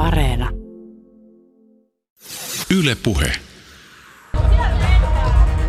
[0.00, 0.50] Areena.
[2.70, 3.30] Yle Puhe.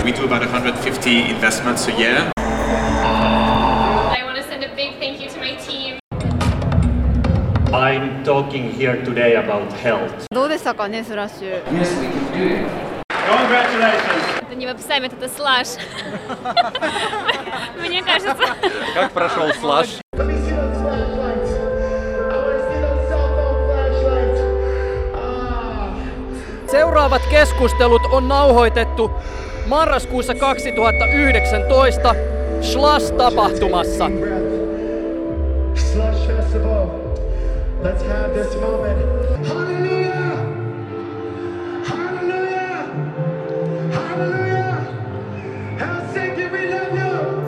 [0.06, 2.32] We do about 150 investments a year.
[2.38, 6.00] I want to send a big thank you to my team.
[7.74, 10.26] I'm talking here today about health.
[10.32, 11.62] どうでしたかね、スラッシュ。
[13.12, 14.42] Congratulations!
[14.42, 15.68] Это не веб-сайт, это слаж.
[17.78, 18.38] Мне кажется.
[18.96, 20.00] Как прошел слаж?
[26.73, 29.11] Seuraavat keskustelut on nauhoitettu
[29.67, 32.15] marraskuussa 2019
[32.63, 34.11] Schloss-tapahtumassa.
[35.75, 36.87] Slush Festival.
[37.83, 38.99] Let's have this moment.
[39.49, 40.39] Hallelujah!
[41.85, 42.85] Hallelujah!
[43.93, 44.77] Hallelujah!
[45.81, 47.45] Helsinki, we love you!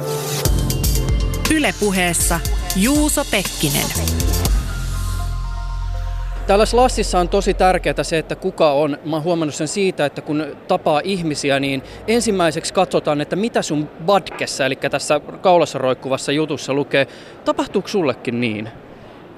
[1.51, 2.41] Yle Puheessa
[2.77, 3.91] Juuso Pekkinen.
[6.47, 8.99] Täällä Slassissa on tosi tärkeää se, että kuka on.
[9.05, 13.89] Mä oon huomannut sen siitä, että kun tapaa ihmisiä, niin ensimmäiseksi katsotaan, että mitä sun
[14.07, 17.07] badkessa, eli tässä kaulassa roikkuvassa jutussa lukee.
[17.45, 18.69] Tapahtuuko sullekin niin?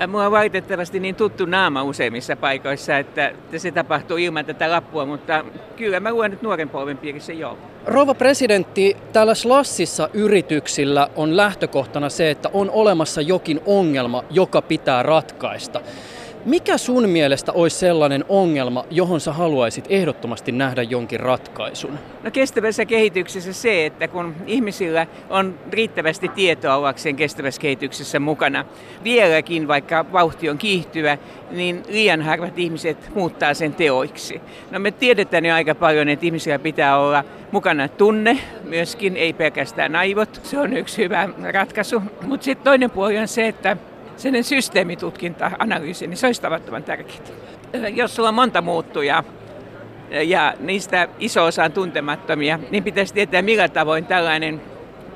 [0.08, 5.44] Mulla on valitettavasti niin tuttu naama useimmissa paikoissa, että se tapahtuu ilman tätä lappua, mutta
[5.76, 7.58] kyllä mä luen nyt nuoren polven piirissä joo.
[7.86, 15.02] Rouva presidentti, täällä Slassissa yrityksillä on lähtökohtana se, että on olemassa jokin ongelma, joka pitää
[15.02, 15.80] ratkaista.
[16.46, 21.98] Mikä sun mielestä olisi sellainen ongelma, johon sä haluaisit ehdottomasti nähdä jonkin ratkaisun?
[22.22, 28.64] No kestävässä kehityksessä se, että kun ihmisillä on riittävästi tietoa ollakseen kestävässä kehityksessä mukana,
[29.04, 31.18] vieläkin vaikka vauhti on kiihtyvä,
[31.50, 34.40] niin liian harvat ihmiset muuttaa sen teoiksi.
[34.70, 39.96] No me tiedetään jo aika paljon, että ihmisillä pitää olla mukana tunne, myöskin ei pelkästään
[39.96, 40.40] aivot.
[40.42, 42.02] Se on yksi hyvä ratkaisu.
[42.22, 43.76] Mutta sitten toinen puoli on se, että
[44.16, 47.20] sen systeemitutkinta, analyysi, niin se olisi tavattoman tärkeää.
[47.94, 49.24] Jos sulla on monta muuttujaa
[50.10, 54.60] ja niistä iso osa on tuntemattomia, niin pitäisi tietää millä tavoin tällainen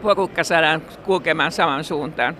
[0.02, 2.36] porukka saadaan kulkemaan saman suuntaan.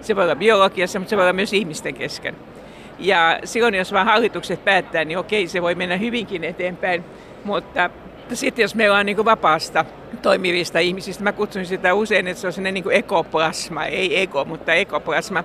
[0.00, 2.36] Se voi olla biologiassa, mutta se voi olla myös ihmisten kesken.
[2.98, 7.04] Ja silloin, jos vain hallitukset päättää, niin okei, se voi mennä hyvinkin eteenpäin,
[7.44, 7.90] mutta
[8.32, 9.84] sitten jos meillä on niin vapaasta
[10.22, 14.74] toimivista ihmisistä, mä kutsun sitä usein, että se on sellainen niin ekoplasma, ei ego, mutta
[14.74, 15.44] ekoplasma,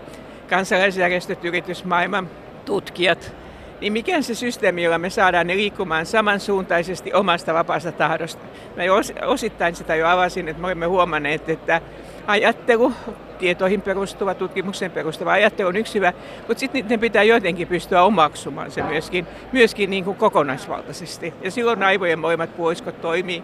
[0.50, 2.30] kansalaisjärjestöt, yritysmaailman
[2.66, 3.36] tutkijat,
[3.82, 8.46] niin mikä on se systeemi, jolla me saadaan ne liikkumaan samansuuntaisesti omasta vapaasta tahdosta?
[8.76, 11.82] Mä jo osittain sitä jo avasin, että me olemme huomanneet, että
[12.28, 12.94] ajattelu,
[13.40, 16.14] tietoihin perustuva, tutkimukseen perustuva ajattelu on yksi hyvä,
[16.48, 21.34] mutta sitten niiden pitää jotenkin pystyä omaksumaan se myöskin, myöskin niin kuin kokonaisvaltaisesti.
[21.42, 23.44] Ja silloin aivojen molemmat puoliskot toimii.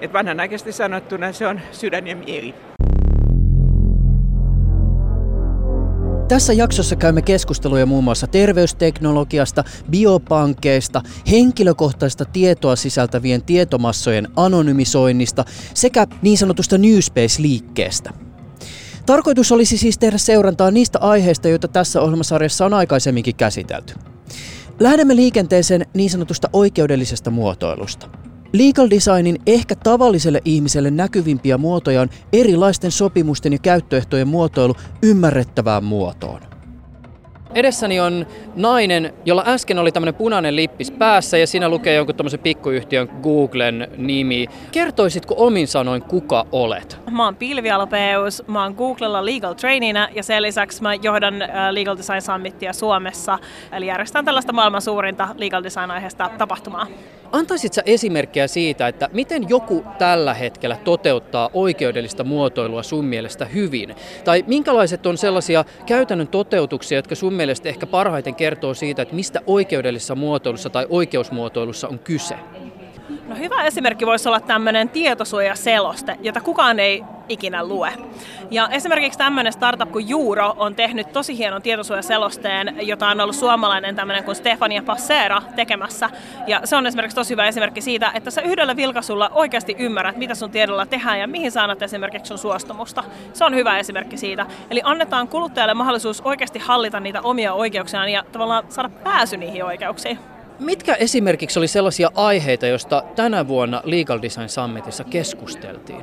[0.00, 2.54] Et vanhanaikaisesti sanottuna se on sydän ja mieli.
[6.32, 15.44] Tässä jaksossa käymme keskusteluja muun muassa terveysteknologiasta, biopankkeista, henkilökohtaista tietoa sisältävien tietomassojen anonymisoinnista
[15.74, 18.10] sekä niin sanotusta Newspace-liikkeestä.
[19.06, 23.94] Tarkoitus olisi siis tehdä seurantaa niistä aiheista, joita tässä ohjelmasarjassa on aikaisemminkin käsitelty.
[24.80, 28.08] Lähdemme liikenteeseen niin sanotusta oikeudellisesta muotoilusta.
[28.52, 36.51] Legal designin ehkä tavalliselle ihmiselle näkyvimpiä muotoja on erilaisten sopimusten ja käyttöehtojen muotoilu ymmärrettävään muotoon.
[37.54, 38.26] Edessäni on
[38.56, 43.88] nainen, jolla äsken oli tämmöinen punainen lippis päässä ja siinä lukee jonkun tämmöisen pikkuyhtiön Googlen
[43.96, 44.46] nimi.
[44.72, 46.98] Kertoisitko omin sanoin, kuka olet?
[47.10, 51.34] Mä oon Pilvi Alpeus, mä oon Googlella legal trainina ja sen lisäksi mä johdan
[51.70, 53.38] Legal Design Summitia Suomessa.
[53.72, 56.86] Eli järjestän tällaista maailman suurinta legal design aiheesta tapahtumaa.
[57.32, 63.94] Antaisit sä esimerkkejä siitä, että miten joku tällä hetkellä toteuttaa oikeudellista muotoilua sun mielestä hyvin?
[64.24, 69.40] Tai minkälaiset on sellaisia käytännön toteutuksia, jotka sun mielestä ehkä parhaiten kertoo siitä, että mistä
[69.46, 72.34] oikeudellisessa muotoilussa tai oikeusmuotoilussa on kyse?
[73.28, 77.92] No hyvä esimerkki voisi olla tämmöinen tietosuojaseloste, jota kukaan ei ikinä lue.
[78.50, 83.96] Ja esimerkiksi tämmöinen startup kuin Juuro on tehnyt tosi hienon tietosuojaselosteen, jota on ollut suomalainen
[83.96, 86.10] tämmöinen kuin Stefania Passera tekemässä.
[86.46, 90.34] Ja se on esimerkiksi tosi hyvä esimerkki siitä, että sä yhdellä vilkaisulla oikeasti ymmärrät, mitä
[90.34, 93.04] sun tiedolla tehdään ja mihin sä annat esimerkiksi sun suostumusta.
[93.32, 94.46] Se on hyvä esimerkki siitä.
[94.70, 100.18] Eli annetaan kuluttajalle mahdollisuus oikeasti hallita niitä omia oikeuksiaan ja tavallaan saada pääsy niihin oikeuksiin.
[100.62, 106.00] Mitkä esimerkiksi oli sellaisia aiheita, joista tänä vuonna Legal Design Summitissa keskusteltiin?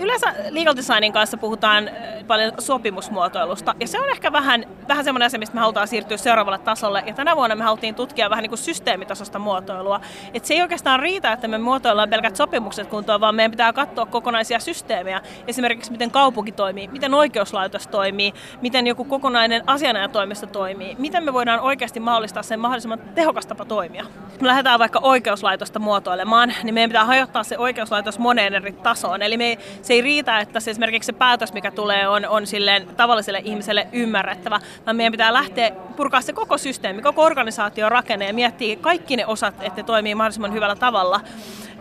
[0.00, 1.90] Yleensä legal designin kanssa puhutaan
[2.26, 3.74] paljon sopimusmuotoilusta.
[3.80, 7.02] Ja se on ehkä vähän, vähän semmoinen asia, mistä me halutaan siirtyä seuraavalle tasolle.
[7.06, 10.00] Ja tänä vuonna me haluttiin tutkia vähän niin kuin systeemitasosta muotoilua.
[10.34, 14.06] Et se ei oikeastaan riitä, että me muotoillaan pelkät sopimukset kuntoon, vaan meidän pitää katsoa
[14.06, 15.20] kokonaisia systeemejä.
[15.46, 20.96] Esimerkiksi miten kaupunki toimii, miten oikeuslaitos toimii, miten joku kokonainen asianajatoimisto toimii.
[20.98, 24.04] Miten me voidaan oikeasti mahdollistaa sen mahdollisimman tehokas tapa toimia.
[24.40, 29.22] Me lähdetään vaikka oikeuslaitosta muotoilemaan, niin meidän pitää hajottaa se oikeuslaitos moneen eri tasoon.
[29.22, 29.58] Eli me,
[29.90, 33.86] se ei riitä, että se esimerkiksi se päätös, mikä tulee, on, on silleen tavalliselle ihmiselle
[33.92, 39.16] ymmärrettävä, vaan meidän pitää lähteä purkaa se koko systeemi, koko organisaatio rakenne ja miettiä kaikki
[39.16, 41.20] ne osat, että ne toimii mahdollisimman hyvällä tavalla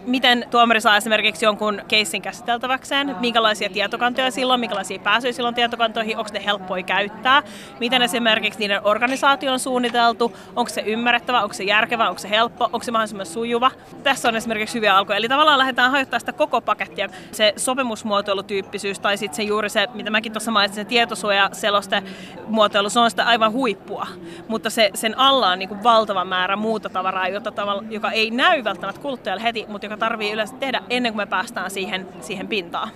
[0.06, 6.30] miten tuomari saa esimerkiksi jonkun keissin käsiteltäväkseen, minkälaisia tietokantoja silloin, minkälaisia pääsyjä silloin tietokantoihin, onko
[6.34, 7.44] ne helppoja käyttää,
[7.80, 12.66] miten esimerkiksi niiden organisaatio on suunniteltu, onko se ymmärrettävä, onko se järkevä, onko se helppo,
[12.66, 13.72] onko se mahdollisimman sujuva.
[14.04, 15.18] Tässä on esimerkiksi hyviä alkuja.
[15.18, 17.10] Eli tavallaan lähdetään hajottaa sitä koko pakettia.
[17.31, 22.04] Se sopimusmuotoilutyyppisyys tai sitten se juuri se, mitä mäkin tuossa mainitsin, se tietosuojaseloste
[22.48, 24.07] muotoilu, se on sitä aivan huippua.
[24.48, 28.31] Mutta se, sen alla on niin kuin valtava määrä muuta tavaraa, jota tavalla, joka ei
[28.31, 32.47] näy välttämättä kuluttajalle heti, mutta joka tarvii yleensä tehdä ennen kuin me päästään siihen, siihen
[32.47, 32.89] pintaan.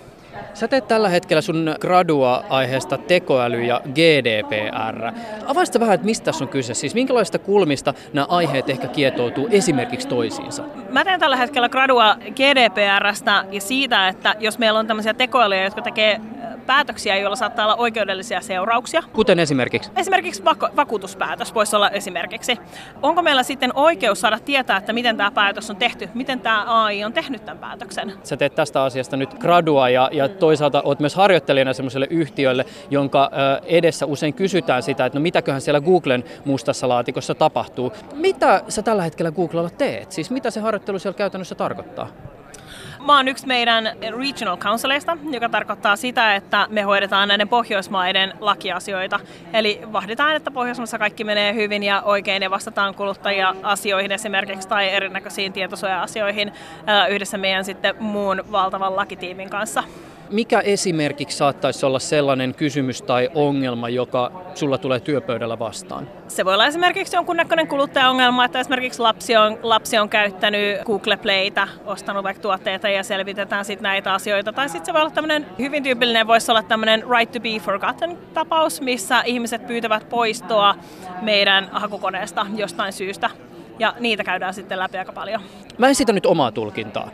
[0.54, 5.12] Sä teet tällä hetkellä sun gradua-aiheesta tekoäly ja GDPR.
[5.46, 6.74] Avaisitko vähän, että mistä tässä on kyse?
[6.74, 10.64] Siis minkälaista kulmista nämä aiheet ehkä kietoutuu esimerkiksi toisiinsa?
[10.90, 15.82] Mä teen tällä hetkellä gradua GDPRstä ja siitä, että jos meillä on tämmöisiä tekoälyjä, jotka
[15.82, 16.22] tekee
[16.66, 19.04] päätöksiä, joilla saattaa olla oikeudellisia seurauksia.
[19.14, 19.92] Kuten esimerkiksi?
[19.96, 22.58] Esimerkiksi vaku- vakuutuspäätös voisi olla esimerkiksi.
[23.02, 27.04] Onko meillä sitten oikeus saada tietää, että miten tämä päätös on tehty, miten tämä AI
[27.04, 28.14] on tehnyt tämän päätöksen?
[28.24, 33.31] Sä teet tästä asiasta nyt gradua ja, ja toisaalta olet myös harjoittelijana sellaiselle yhtiölle, jonka
[33.66, 37.94] edessä usein kysytään sitä, että no mitäköhän siellä Googlen mustassa laatikossa tapahtuu.
[38.16, 40.12] Mitä sä tällä hetkellä Googlella teet?
[40.12, 42.08] Siis mitä se harjoittelu siellä käytännössä tarkoittaa?
[43.06, 43.90] Mä oon yksi meidän
[44.20, 49.20] regional councileista, joka tarkoittaa sitä, että me hoidetaan näiden Pohjoismaiden lakiasioita.
[49.54, 55.54] Eli vahditaan, että Pohjoismaissa kaikki menee hyvin ja oikein ja vastataan kuluttajia-asioihin esimerkiksi tai erinäköisiin
[55.54, 56.54] tietosuoja-asioihin
[57.10, 59.84] yhdessä meidän sitten muun valtavan lakitiimin kanssa
[60.34, 66.08] mikä esimerkiksi saattaisi olla sellainen kysymys tai ongelma, joka sulla tulee työpöydällä vastaan?
[66.28, 71.68] Se voi olla esimerkiksi jonkunnäköinen kuluttajaongelma, että esimerkiksi lapsi on, lapsi on käyttänyt Google Playtä,
[71.86, 74.54] ostanut vaikka tuotteita ja selvitetään sitten näitä asioita.
[74.54, 78.18] Tai sitten se voi olla tämmöinen, hyvin tyypillinen voisi olla tämmöinen right to be forgotten
[78.34, 80.76] tapaus, missä ihmiset pyytävät poistoa
[81.22, 83.30] meidän hakukoneesta jostain syystä.
[83.80, 85.42] Ja niitä käydään sitten läpi aika paljon.
[85.78, 87.12] Mä esitän nyt omaa tulkintaa.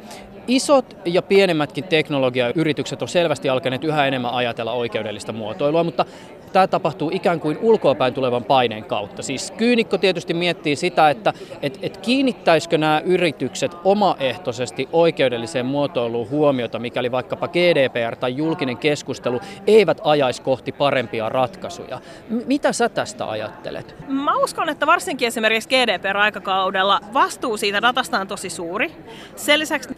[0.49, 6.05] Isot ja pienemmätkin teknologiayritykset on selvästi alkaneet yhä enemmän ajatella oikeudellista muotoilua, mutta
[6.53, 9.23] tämä tapahtuu ikään kuin ulkoapäin tulevan paineen kautta.
[9.23, 16.79] Siis kyynikko tietysti miettii sitä, että et, et kiinnittäisikö nämä yritykset omaehtoisesti oikeudelliseen muotoiluun huomiota,
[16.79, 22.01] mikäli vaikkapa GDPR tai julkinen keskustelu eivät ajaisi kohti parempia ratkaisuja.
[22.29, 23.95] M- mitä sä tästä ajattelet?
[24.07, 28.91] Mä uskon, että varsinkin esimerkiksi GDPR-aikakaudella vastuu siitä datasta on tosi suuri.
[29.35, 29.89] Sen lisäksi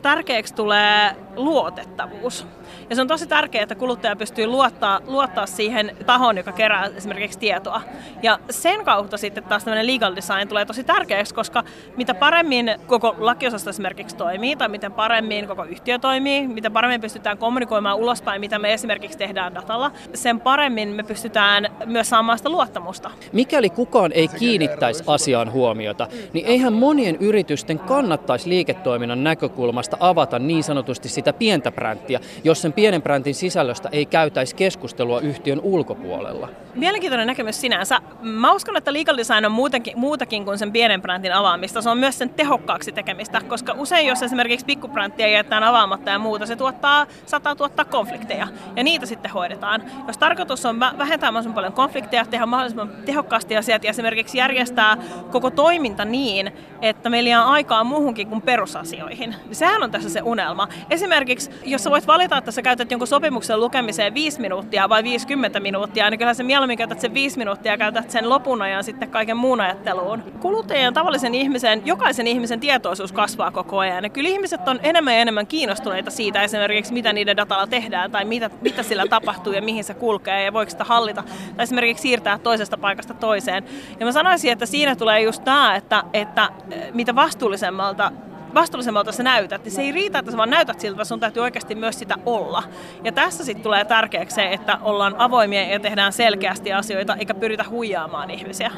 [0.41, 2.47] tärkeäksi tulee luotettavuus.
[2.91, 7.39] Ja se on tosi tärkeää, että kuluttaja pystyy luottaa, luottaa siihen tahoon, joka kerää esimerkiksi
[7.39, 7.81] tietoa.
[8.23, 11.63] Ja sen kautta sitten taas tämmöinen legal design tulee tosi tärkeäksi, koska
[11.97, 17.37] mitä paremmin koko lakiosasto esimerkiksi toimii, tai miten paremmin koko yhtiö toimii, mitä paremmin pystytään
[17.37, 23.11] kommunikoimaan ulospäin, mitä me esimerkiksi tehdään datalla, sen paremmin me pystytään myös saamaan sitä luottamusta.
[23.33, 30.63] Mikäli kukaan ei kiinnittäisi asiaan huomiota, niin eihän monien yritysten kannattaisi liiketoiminnan näkökulmasta avata niin
[30.63, 36.49] sanotusti sitä pientä bränttiä, jos sen pienen brändin sisällöstä ei käytäisi keskustelua yhtiön ulkopuolella.
[36.75, 37.99] Mielenkiintoinen näkemys sinänsä.
[38.21, 41.81] Mä uskon, että legal design on muutakin, muutakin kuin sen pienen brändin avaamista.
[41.81, 46.45] Se on myös sen tehokkaaksi tekemistä, koska usein jos esimerkiksi pikkubränttiä jätetään avaamatta ja muuta,
[46.45, 49.83] se tuottaa, saattaa tuottaa konflikteja ja niitä sitten hoidetaan.
[50.07, 54.97] Jos tarkoitus on vähentää mahdollisimman paljon konflikteja, tehdä mahdollisimman tehokkaasti asiat ja esimerkiksi järjestää
[55.31, 56.51] koko toiminta niin,
[56.81, 59.35] että meillä on aikaa muuhunkin kuin perusasioihin.
[59.51, 60.67] Sehän on tässä se unelma.
[60.89, 65.59] Esimerkiksi, jos sä voit valita, että sä käytät jonkun sopimuksen lukemiseen 5 minuuttia vai 50
[65.59, 69.09] minuuttia, niin kyllä se mieluummin käytät sen 5 minuuttia ja käytät sen lopun ajan sitten
[69.09, 70.23] kaiken muun ajatteluun.
[70.39, 74.03] Kuluttajien tavallisen ihmisen, jokaisen ihmisen tietoisuus kasvaa koko ajan.
[74.03, 78.25] Ja kyllä ihmiset on enemmän ja enemmän kiinnostuneita siitä esimerkiksi, mitä niiden datalla tehdään tai
[78.25, 81.23] mitä, mitä sillä tapahtuu ja mihin se kulkee ja voiko sitä hallita
[81.57, 83.63] tai esimerkiksi siirtää toisesta paikasta toiseen.
[83.99, 86.49] Ja mä sanoisin, että siinä tulee just tämä, että, että
[86.93, 88.11] mitä vastuullisemmalta
[88.53, 91.43] vastuullisemmalta sä näytät, niin se ei riitä, että sä vaan näytät siltä, vaan sun täytyy
[91.43, 92.63] oikeasti myös sitä olla.
[93.03, 97.65] Ja tässä sitten tulee tärkeäksi se, että ollaan avoimia ja tehdään selkeästi asioita, eikä pyritä
[97.69, 98.71] huijaamaan ihmisiä.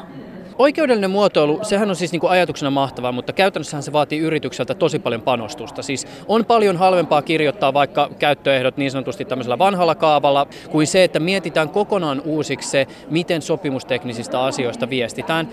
[0.58, 4.98] Oikeudellinen muotoilu, sehän on siis niin kuin ajatuksena mahtavaa, mutta käytännössähän se vaatii yritykseltä tosi
[4.98, 5.82] paljon panostusta.
[5.82, 11.20] Siis on paljon halvempaa kirjoittaa vaikka käyttöehdot niin sanotusti tämmöisellä vanhalla kaavalla, kuin se, että
[11.20, 15.48] mietitään kokonaan uusiksi se, miten sopimusteknisistä asioista viestitään.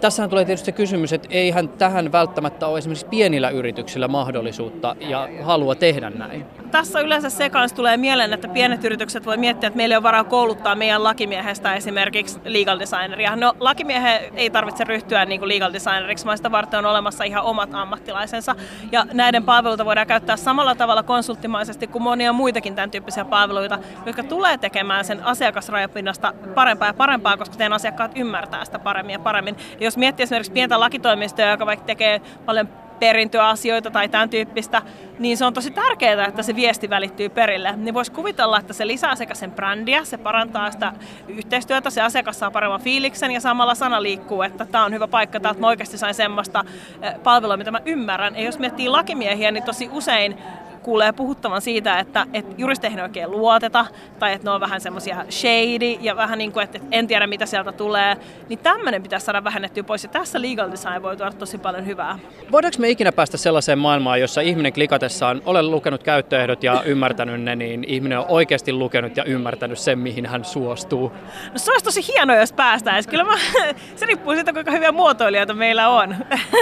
[0.00, 5.28] Tässähän tulee tietysti se kysymys, että eihän tähän välttämättä ole esimerkiksi pienillä yrityksillä mahdollisuutta ja
[5.42, 6.44] halua tehdä näin.
[6.70, 10.24] Tässä yleensä se kanssa tulee mieleen, että pienet yritykset voi miettiä, että meillä on varaa
[10.24, 13.36] kouluttaa meidän lakimiehestä esimerkiksi legal designeria.
[13.36, 17.44] No lakimiehen ei tarvitse ryhtyä niin kuin legal designeriksi, vaan sitä varten on olemassa ihan
[17.44, 18.54] omat ammattilaisensa.
[18.92, 24.22] Ja näiden palveluita voidaan käyttää samalla tavalla konsulttimaisesti kuin monia muitakin tämän tyyppisiä palveluita, jotka
[24.22, 29.56] tulee tekemään sen asiakasrajapinnasta parempaa ja parempaa, koska teidän asiakkaat ymmärtää sitä paremmin ja paremmin.
[29.80, 32.68] Ja jos miettii esimerkiksi pientä lakitoimistoa, joka vaikka tekee paljon
[33.00, 34.82] perintöasioita tai tämän tyyppistä,
[35.18, 37.74] niin se on tosi tärkeää, että se viesti välittyy perille.
[37.76, 40.92] Niin voisi kuvitella, että se lisää sekä sen brändiä, se parantaa sitä
[41.28, 45.36] yhteistyötä, se asiakas saa paremman fiiliksen ja samalla sana liikkuu, että tämä on hyvä paikka,
[45.36, 46.64] että mä oikeasti sain semmoista
[47.02, 48.36] eh, palvelua, mitä mä ymmärrän.
[48.36, 50.38] Ja jos miettii lakimiehiä, niin tosi usein
[50.82, 53.86] kuulee puhuttavan siitä, että, että juristeihin ei oikein luoteta,
[54.18, 57.46] tai että ne on vähän semmoisia shady, ja vähän niin kuin, että en tiedä mitä
[57.46, 58.16] sieltä tulee,
[58.48, 62.18] niin tämmöinen pitäisi saada vähennettyä pois, ja tässä legal design voi tuoda tosi paljon hyvää.
[62.52, 67.56] Voidaanko me ikinä päästä sellaiseen maailmaan, jossa ihminen klikatessaan, olen lukenut käyttöehdot ja ymmärtänyt ne,
[67.56, 71.12] niin ihminen on oikeasti lukenut ja ymmärtänyt sen, mihin hän suostuu?
[71.52, 73.10] No se olisi tosi hienoa, jos päästäisiin.
[73.10, 73.34] Kyllä mä,
[73.96, 76.16] se riippuu siitä, kuinka hyviä muotoilijoita meillä on.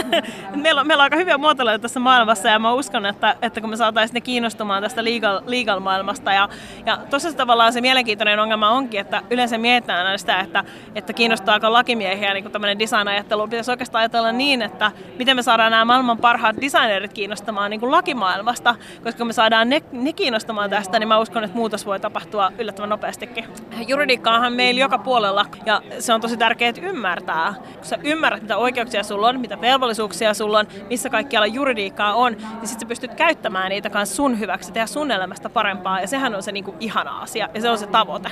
[0.63, 3.71] meillä, on meillä on aika hyviä muotoilijoita tässä maailmassa, ja mä uskon, että, että kun
[3.71, 6.33] me saataisiin ne kiinnostumaan tästä legal, legal-maailmasta.
[6.33, 6.49] Ja,
[6.87, 11.73] ja tosiaan tavallaan se mielenkiintoinen ongelma onkin, että yleensä mietitään aina sitä, että, että kiinnostaako
[11.73, 13.49] lakimiehiä niin tämmöinen design-ajattelu.
[13.49, 17.93] Pitäisi oikeastaan ajatella niin, että miten me saadaan nämä maailman parhaat designerit kiinnostamaan niin kuin
[17.93, 18.75] lakimaailmasta,
[19.05, 22.89] koska me saadaan ne, ne kiinnostamaan tästä, niin mä uskon, että muutos voi tapahtua yllättävän
[22.89, 23.45] nopeastikin.
[23.87, 27.55] Juridiikkaahan meillä joka puolella ja se on tosi tärkeää ymmärtää.
[27.75, 32.33] Kun sä ymmärrät, mitä oikeuksia sulla on, mitä velvollisuuksia sulla on, missä kaikkialla juridiikkaa on,
[32.33, 36.01] niin sitten sä pystyt käyttämään niitä kanssa sun hyväksi, tehdä sun elämästä parempaa.
[36.01, 38.29] Ja sehän on se niinku ihana asia ja se on se tavoite.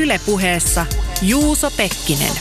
[0.00, 0.86] Ylepuheessa
[1.22, 2.32] Juuso Pekkinen.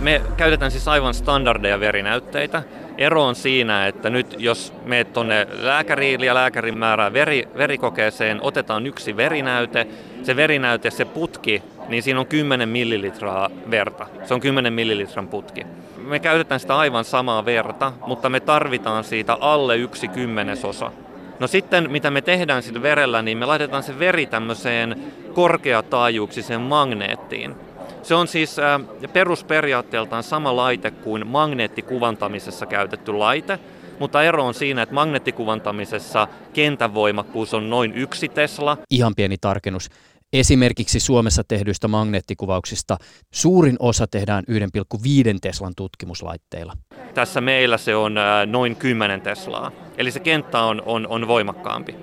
[0.00, 2.62] Me käytetään siis aivan standardeja verinäytteitä.
[2.98, 8.86] Ero on siinä, että nyt jos meet tuonne lääkäriin ja lääkärin määrää veri, verikokeeseen, otetaan
[8.86, 9.86] yksi verinäyte,
[10.22, 14.06] se verinäyte, se putki, niin siinä on 10 millilitraa verta.
[14.24, 15.66] Se on 10 millilitran putki
[16.02, 20.92] me käytetään sitä aivan samaa verta, mutta me tarvitaan siitä alle yksi kymmenesosa.
[21.40, 27.54] No sitten mitä me tehdään sillä verellä, niin me laitetaan se veri tämmöiseen korkeataajuuksiseen magneettiin.
[28.02, 28.80] Se on siis äh,
[29.12, 33.58] perusperiaatteeltaan sama laite kuin magneettikuvantamisessa käytetty laite,
[33.98, 38.78] mutta ero on siinä, että magneettikuvantamisessa kentän voimakkuus on noin yksi Tesla.
[38.90, 39.88] Ihan pieni tarkennus.
[40.32, 42.96] Esimerkiksi Suomessa tehdyistä magneettikuvauksista
[43.30, 46.72] suurin osa tehdään 1,5 Teslan tutkimuslaitteilla.
[47.14, 48.14] Tässä meillä se on
[48.46, 51.96] noin 10 Teslaa, eli se kenttä on, on, on voimakkaampi.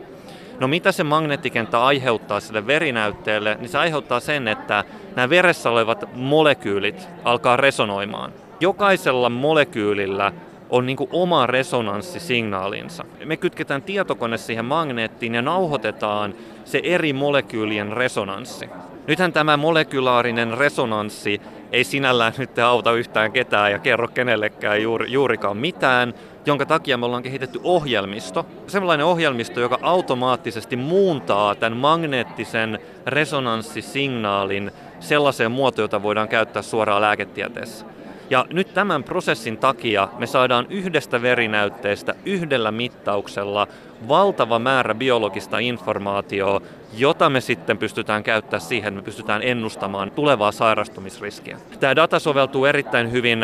[0.59, 4.83] No mitä se magneettikenttä aiheuttaa sille verinäytteelle, niin se aiheuttaa sen, että
[5.15, 8.33] nämä veressä olevat molekyylit alkaa resonoimaan.
[8.59, 10.33] Jokaisella molekyylillä
[10.69, 13.05] on niin kuin oma resonanssisignaalinsa.
[13.25, 16.33] Me kytketään tietokone siihen magneettiin ja nauhoitetaan
[16.65, 18.69] se eri molekyylien resonanssi.
[19.07, 25.57] Nythän tämä molekulaarinen resonanssi ei sinällään nyt auta yhtään ketään ja kerro kenellekään juuri, juurikaan
[25.57, 26.13] mitään,
[26.45, 28.45] jonka takia me ollaan kehitetty ohjelmisto.
[28.67, 37.85] Sellainen ohjelmisto, joka automaattisesti muuntaa tämän magneettisen resonanssisignaalin sellaiseen muotoon, jota voidaan käyttää suoraan lääketieteessä.
[38.29, 43.67] Ja nyt tämän prosessin takia me saadaan yhdestä verinäytteestä yhdellä mittauksella
[44.07, 46.65] valtava määrä biologista informaatiota,
[46.97, 51.57] jota me sitten pystytään käyttämään siihen, että me pystytään ennustamaan tulevaa sairastumisriskiä.
[51.79, 53.39] Tämä data soveltuu erittäin hyvin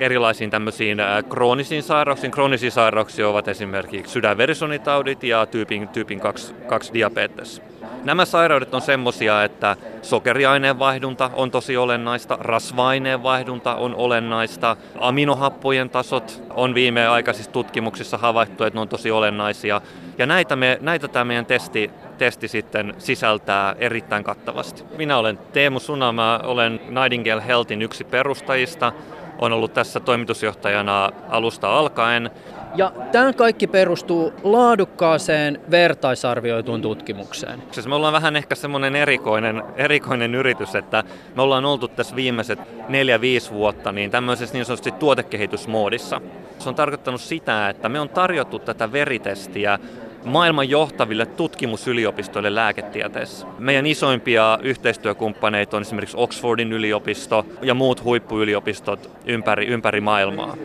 [0.00, 2.30] erilaisiin tämmöisiin kroonisiin sairauksiin.
[2.30, 7.62] Kroonisia sairauksia ovat esimerkiksi sydänverisonitaudit ja tyypin, tyypin 2, 2 diabetes.
[8.04, 16.74] Nämä sairaudet on semmoisia, että sokeriaineenvaihdunta on tosi olennaista, rasva-aineenvaihdunta on olennaista, aminohappojen tasot on
[16.74, 19.80] viimeaikaisissa tutkimuksissa havaittu, että ne on tosi olennaisia.
[20.18, 24.84] Ja näitä, me, näitä tämä meidän testi, testi sitten sisältää erittäin kattavasti.
[24.96, 28.92] Minä olen Teemu Suna, mä olen Nightingale Healthin yksi perustajista.
[29.38, 32.30] Olen ollut tässä toimitusjohtajana alusta alkaen.
[32.74, 37.62] Ja tämä kaikki perustuu laadukkaaseen vertaisarvioituun tutkimukseen.
[37.70, 41.04] Siis me ollaan vähän ehkä semmoinen erikoinen, erikoinen yritys, että
[41.36, 46.20] me ollaan oltu tässä viimeiset neljä 5 vuotta niin tämmöisessä niin sanotusti tuotekehitysmoodissa.
[46.58, 49.78] Se on tarkoittanut sitä, että me on tarjottu tätä veritestiä
[50.24, 53.46] maailman johtaville tutkimusyliopistoille lääketieteessä.
[53.58, 60.56] Meidän isoimpia yhteistyökumppaneita on esimerkiksi Oxfordin yliopisto ja muut huippuyliopistot ympäri, ympäri maailmaa.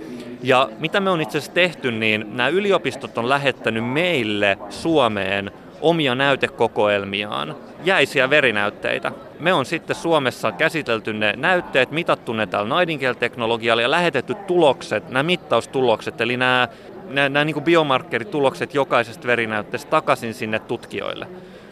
[0.43, 6.15] Ja mitä me on itse asiassa tehty, niin nämä yliopistot on lähettänyt meille Suomeen omia
[6.15, 9.11] näytekokoelmiaan, jäisiä verinäytteitä.
[9.39, 15.23] Me on sitten Suomessa käsitelty ne näytteet, mitattu ne täällä Nightingale-teknologialla ja lähetetty tulokset, nämä
[15.23, 16.67] mittaustulokset, eli nämä,
[17.13, 21.27] nämä, niin biomarkkeritulokset jokaisesta verinäytteestä takaisin sinne tutkijoille.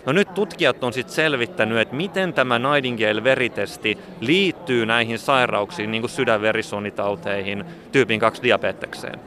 [0.06, 6.12] No nyt tutkijat on sitten selvittänyt, että miten tämä Nightingale-veritesti liittyy näihin sairauksiin, niin kuin
[6.12, 9.20] sydänverisuonitauteihin, tyypin 2 diabetekseen.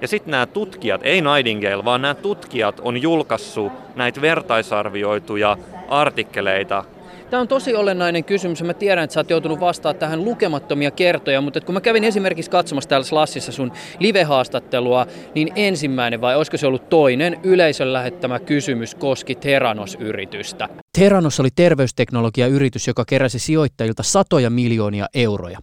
[0.00, 5.56] Ja sitten nämä tutkijat, ei Nightingale, vaan nämä tutkijat on julkaissut näitä vertaisarvioituja
[5.88, 6.84] artikkeleita
[7.30, 11.40] Tämä on tosi olennainen kysymys mä tiedän, että sä oot joutunut vastaamaan tähän lukemattomia kertoja,
[11.40, 16.66] mutta kun mä kävin esimerkiksi katsomassa täällä Slassissa sun live-haastattelua, niin ensimmäinen vai olisiko se
[16.66, 20.68] ollut toinen yleisön lähettämä kysymys koski Teranos-yritystä.
[20.98, 25.58] Teranos oli terveysteknologiayritys, joka keräsi sijoittajilta satoja miljoonia euroja.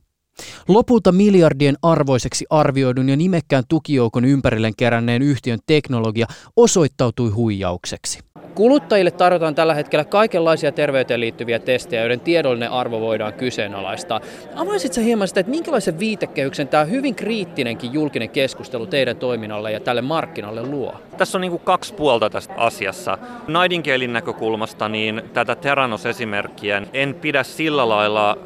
[0.67, 8.20] Lopulta miljardien arvoiseksi arvioidun ja nimekkään tukijoukon ympärilleen keränneen yhtiön teknologia osoittautui huijaukseksi.
[8.55, 14.22] Kuluttajille tarjotaan tällä hetkellä kaikenlaisia terveyteen liittyviä testejä, joiden tiedollinen arvo voidaan kyseenalaistaa.
[14.55, 20.01] Avaisitko hieman sitä, että minkälaisen viitekehyksen tämä hyvin kriittinenkin julkinen keskustelu teidän toiminnalle ja tälle
[20.01, 20.95] markkinalle luo?
[21.17, 23.17] Tässä on niin kuin kaksi puolta tästä asiassa.
[23.48, 28.38] Nightingalein näkökulmasta niin tätä Teranos-esimerkkiä en pidä sillä lailla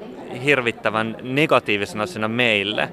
[0.43, 2.89] hirvittävän negatiivisena asiana meille,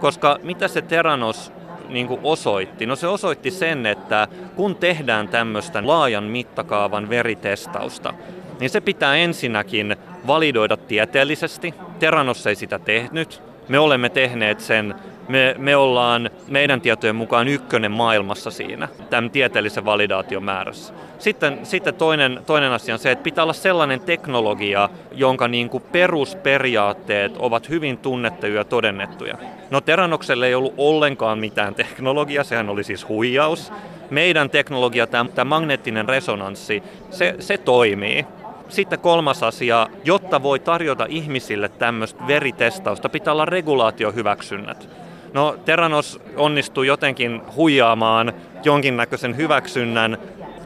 [0.00, 1.52] koska mitä se Teranos
[1.88, 2.86] niin kuin osoitti?
[2.86, 8.14] No se osoitti sen, että kun tehdään tämmöistä laajan mittakaavan veritestausta,
[8.60, 11.74] niin se pitää ensinnäkin validoida tieteellisesti.
[11.98, 13.42] Teranos ei sitä tehnyt.
[13.68, 14.94] Me olemme tehneet sen
[15.28, 20.94] me, me ollaan meidän tietojen mukaan ykkönen maailmassa siinä, tämän tieteellisen validaation määrässä.
[21.18, 25.82] Sitten, sitten toinen, toinen asia on se, että pitää olla sellainen teknologia, jonka niin kuin
[25.92, 29.38] perusperiaatteet ovat hyvin tunnettuja ja todennettuja.
[29.70, 33.72] No Teranokselle ei ollut ollenkaan mitään teknologiaa, sehän oli siis huijaus.
[34.10, 38.26] Meidän teknologia, tämä, tämä magneettinen resonanssi, se, se toimii.
[38.68, 45.05] Sitten kolmas asia, jotta voi tarjota ihmisille tämmöistä veritestausta, pitää olla regulaatiohyväksynnät.
[45.36, 48.32] No Teranos onnistui jotenkin huijaamaan
[48.64, 50.18] jonkinnäköisen hyväksynnän,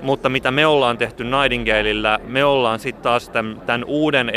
[0.02, 4.30] mutta mitä me ollaan tehty Nightingaleillä, me ollaan sitten taas tämän, tämän uuden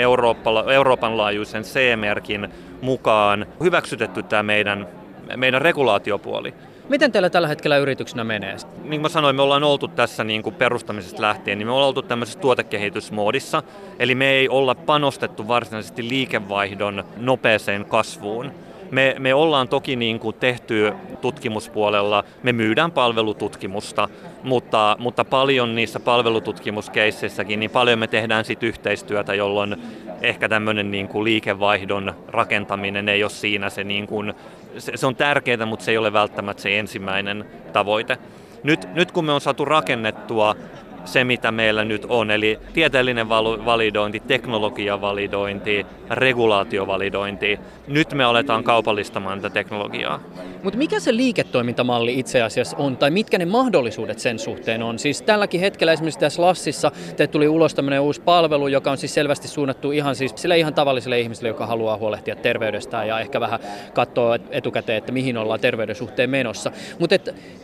[0.74, 2.50] Euroopan laajuisen C-merkin
[2.82, 4.88] mukaan hyväksytetty tämä meidän,
[5.36, 6.54] meidän regulaatiopuoli.
[6.90, 8.56] Miten teillä tällä hetkellä yrityksenä menee?
[8.56, 11.88] Niin kuin mä sanoin, me ollaan oltu tässä niin kuin perustamisesta lähtien, niin me ollaan
[11.88, 13.64] oltu tämmöisessä tuotekehitysmoodissa.
[14.00, 18.52] Eli me ei olla panostettu varsinaisesti liikevaihdon nopeeseen kasvuun.
[18.94, 24.10] Me, me ollaan toki niin kuin tehty tutkimuspuolella, me myydään palvelututkimusta,
[24.44, 29.76] mutta, mutta paljon niissä palvelututkimuskeisseissäkin, niin paljon me tehdään sit yhteistyötä, jolloin
[30.22, 34.34] ehkä tämmöinen niin kuin liikevaihdon rakentaminen ei ole siinä se, niin kuin,
[34.78, 38.18] se, se on tärkeää, mutta se ei ole välttämättä se ensimmäinen tavoite.
[38.64, 40.56] Nyt, nyt kun me on saatu rakennettua
[41.06, 47.60] se, mitä meillä nyt on, eli tieteellinen validointi, teknologiavalidointi, regulaatiovalidointi.
[47.88, 50.20] Nyt me aletaan kaupallistamaan tätä teknologiaa.
[50.64, 55.00] Mutta mikä se liiketoimintamalli itse asiassa on, tai mitkä ne mahdollisuudet sen suhteen on?
[55.00, 59.14] Siis tälläkin hetkellä esimerkiksi tässä Lassissa te tuli ulos tämmöinen uusi palvelu, joka on siis
[59.14, 63.60] selvästi suunnattu ihan siis sille ihan tavalliselle ihmiselle, joka haluaa huolehtia terveydestään ja ehkä vähän
[63.94, 66.72] katsoa etukäteen, että mihin ollaan terveyden suhteen menossa.
[67.00, 67.16] Mutta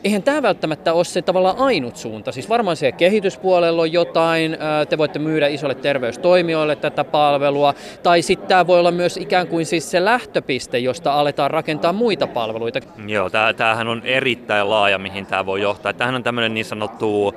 [0.03, 2.31] eihän tämä välttämättä ole se tavallaan ainut suunta.
[2.31, 2.91] Siis varmaan se
[3.29, 4.57] kehityspuolella on jotain,
[4.89, 9.65] te voitte myydä isolle terveystoimijoille tätä palvelua, tai sitten tämä voi olla myös ikään kuin
[9.65, 12.79] siis se lähtöpiste, josta aletaan rakentaa muita palveluita.
[13.07, 15.93] Joo, tämähän on erittäin laaja, mihin tämä voi johtaa.
[15.93, 17.33] Tämähän on tämmöinen niin sanottu,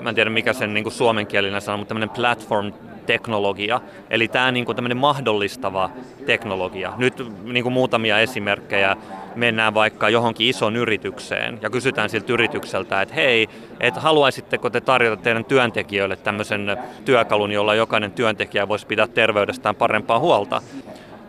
[0.00, 2.72] mä en tiedä mikä sen niin suomenkielinen sana, mutta tämmöinen platform
[3.06, 5.90] teknologia, eli tämä niin kuin tämmöinen mahdollistava
[6.26, 6.92] teknologia.
[6.96, 8.96] Nyt niin kuin muutamia esimerkkejä,
[9.34, 13.48] mennään vaikka johonkin ison yritykseen ja kysytään siltä yritykseltä, että hei,
[13.80, 20.18] että haluaisitteko te tarjota teidän työntekijöille tämmöisen työkalun, jolla jokainen työntekijä voisi pitää terveydestään parempaa
[20.18, 20.62] huolta.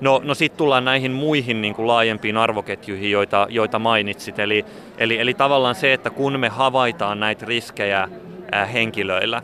[0.02, 4.40] No, no sitten tullaan näihin muihin niin kuin laajempiin arvoketjuihin, joita, joita mainitsit.
[4.40, 4.66] Eli,
[4.98, 8.10] eli, eli tavallaan se, että kun me havaitaan näitä riskejä
[8.74, 9.42] henkilöillä,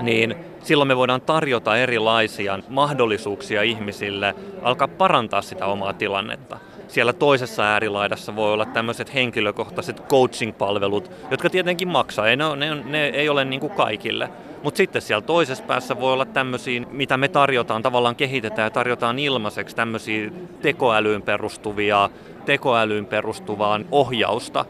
[0.00, 6.58] niin silloin me voidaan tarjota erilaisia mahdollisuuksia ihmisille alkaa parantaa sitä omaa tilannetta.
[6.88, 12.28] Siellä toisessa äärilaidassa voi olla tämmöiset henkilökohtaiset coaching-palvelut, jotka tietenkin maksaa.
[12.28, 14.28] Ei ne, ne, ne ei ole niin kuin kaikille
[14.62, 19.18] Mutta sitten siellä toisessa päässä voi olla tämmöisiä, mitä me tarjotaan, tavallaan kehitetään ja tarjotaan
[19.18, 20.30] ilmaiseksi tämmöisiä
[20.62, 22.10] tekoälyyn perustuvia
[22.46, 24.64] tekoälyyn perustuvaan ohjausta.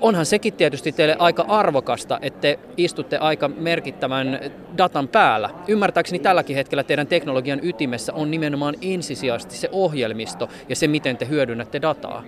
[0.00, 4.40] Onhan sekin tietysti teille aika arvokasta, että te istutte aika merkittävän
[4.78, 5.50] datan päällä.
[5.68, 11.28] Ymmärtääkseni tälläkin hetkellä teidän teknologian ytimessä on nimenomaan ensisijaisesti se ohjelmisto ja se, miten te
[11.28, 12.24] hyödynnätte dataa.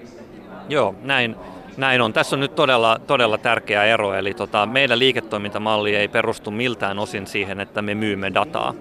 [0.68, 1.36] Joo, näin,
[1.76, 2.12] näin on.
[2.12, 7.26] Tässä on nyt todella, todella tärkeä ero, eli tota, meidän liiketoimintamalli ei perustu miltään osin
[7.26, 8.74] siihen, että me myymme dataa,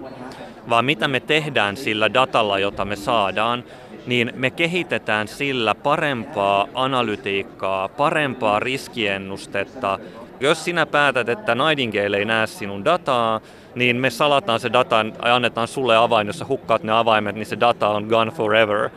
[0.68, 3.64] vaan mitä me tehdään sillä datalla, jota me saadaan,
[4.06, 9.98] niin me kehitetään sillä parempaa analytiikkaa, parempaa riskiennustetta.
[10.40, 13.40] Jos sinä päätät, että Nightingale ei näe sinun dataa,
[13.74, 17.46] niin me salataan se data ja annetaan sulle avain, jos sä hukkaat ne avaimet, niin
[17.46, 18.90] se data on gone forever.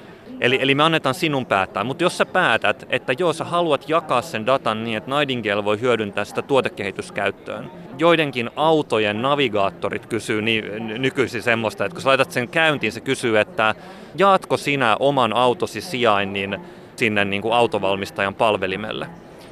[0.45, 1.83] Eli, eli me annetaan sinun päättää.
[1.83, 5.81] Mutta jos sä päätät, että joo, sä haluat jakaa sen datan niin, että Nightingale voi
[5.81, 7.71] hyödyntää sitä tuotekehityskäyttöön.
[7.97, 13.39] Joidenkin autojen navigaattorit kysyy ni, nykyisin semmoista, että kun sä laitat sen käyntiin, se kysyy,
[13.39, 13.75] että
[14.17, 16.57] jaatko sinä oman autosi sijainnin
[16.95, 19.07] sinne niin kuin autovalmistajan palvelimelle.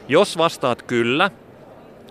[0.07, 1.31] Jos vastaat kyllä,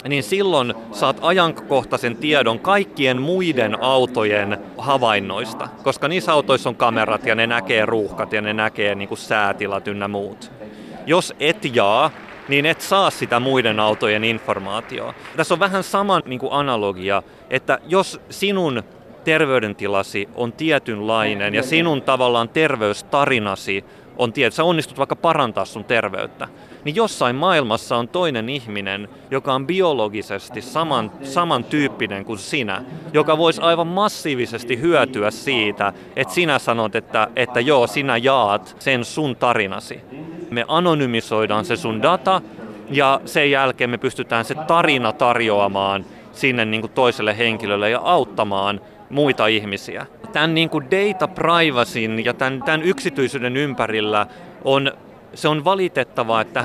[0.09, 7.35] niin silloin saat ajankohtaisen tiedon kaikkien muiden autojen havainnoista, koska niissä autoissa on kamerat ja
[7.35, 10.51] ne näkee ruuhkat ja ne näkee niin kuin säätilat ynnä muut.
[11.07, 12.11] Jos et jaa,
[12.49, 15.15] niin et saa sitä muiden autojen informaatiota.
[15.37, 18.83] Tässä on vähän sama niin kuin analogia, että jos sinun
[19.25, 23.85] terveydentilasi on tietynlainen ja sinun tavallaan terveystarinasi
[24.17, 26.49] on tietty, sä onnistut vaikka parantaa sun terveyttä,
[26.85, 33.61] niin jossain maailmassa on toinen ihminen, joka on biologisesti saman, samantyyppinen kuin sinä, joka voisi
[33.61, 40.01] aivan massiivisesti hyötyä siitä, että sinä sanot, että, että joo, sinä jaat sen sun tarinasi.
[40.51, 42.43] Me anonymisoidaan se sun data
[42.91, 48.81] ja sen jälkeen me pystytään se tarina tarjoamaan sinne niin kuin toiselle henkilölle ja auttamaan
[49.11, 50.07] muita ihmisiä.
[50.33, 54.27] Tämän niin kuin data privacyn ja tämän, tämän yksityisyyden ympärillä
[54.65, 54.93] on
[55.35, 56.65] se on valitettavaa, että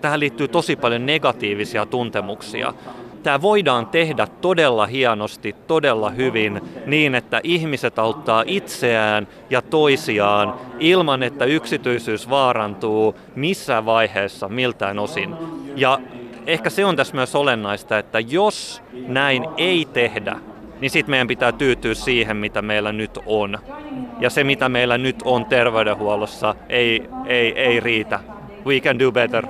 [0.00, 2.74] tähän liittyy tosi paljon negatiivisia tuntemuksia.
[3.22, 11.22] Tämä voidaan tehdä todella hienosti, todella hyvin, niin että ihmiset auttaa itseään ja toisiaan ilman,
[11.22, 15.34] että yksityisyys vaarantuu missään vaiheessa miltään osin.
[15.76, 15.98] Ja
[16.46, 20.36] ehkä se on tässä myös olennaista, että jos näin ei tehdä,
[20.80, 23.58] niin sitten meidän pitää tyytyä siihen, mitä meillä nyt on.
[24.20, 28.20] Ja se, mitä meillä nyt on terveydenhuollossa, ei, ei, ei riitä.
[28.66, 29.46] We can do better.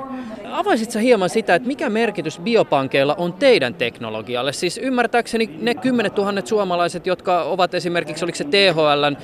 [0.51, 4.53] Avaisitko hieman sitä, että mikä merkitys biopankeilla on teidän teknologialle?
[4.53, 9.17] Siis ymmärtääkseni ne kymmenet tuhannet suomalaiset, jotka ovat esimerkiksi, oliko se THLn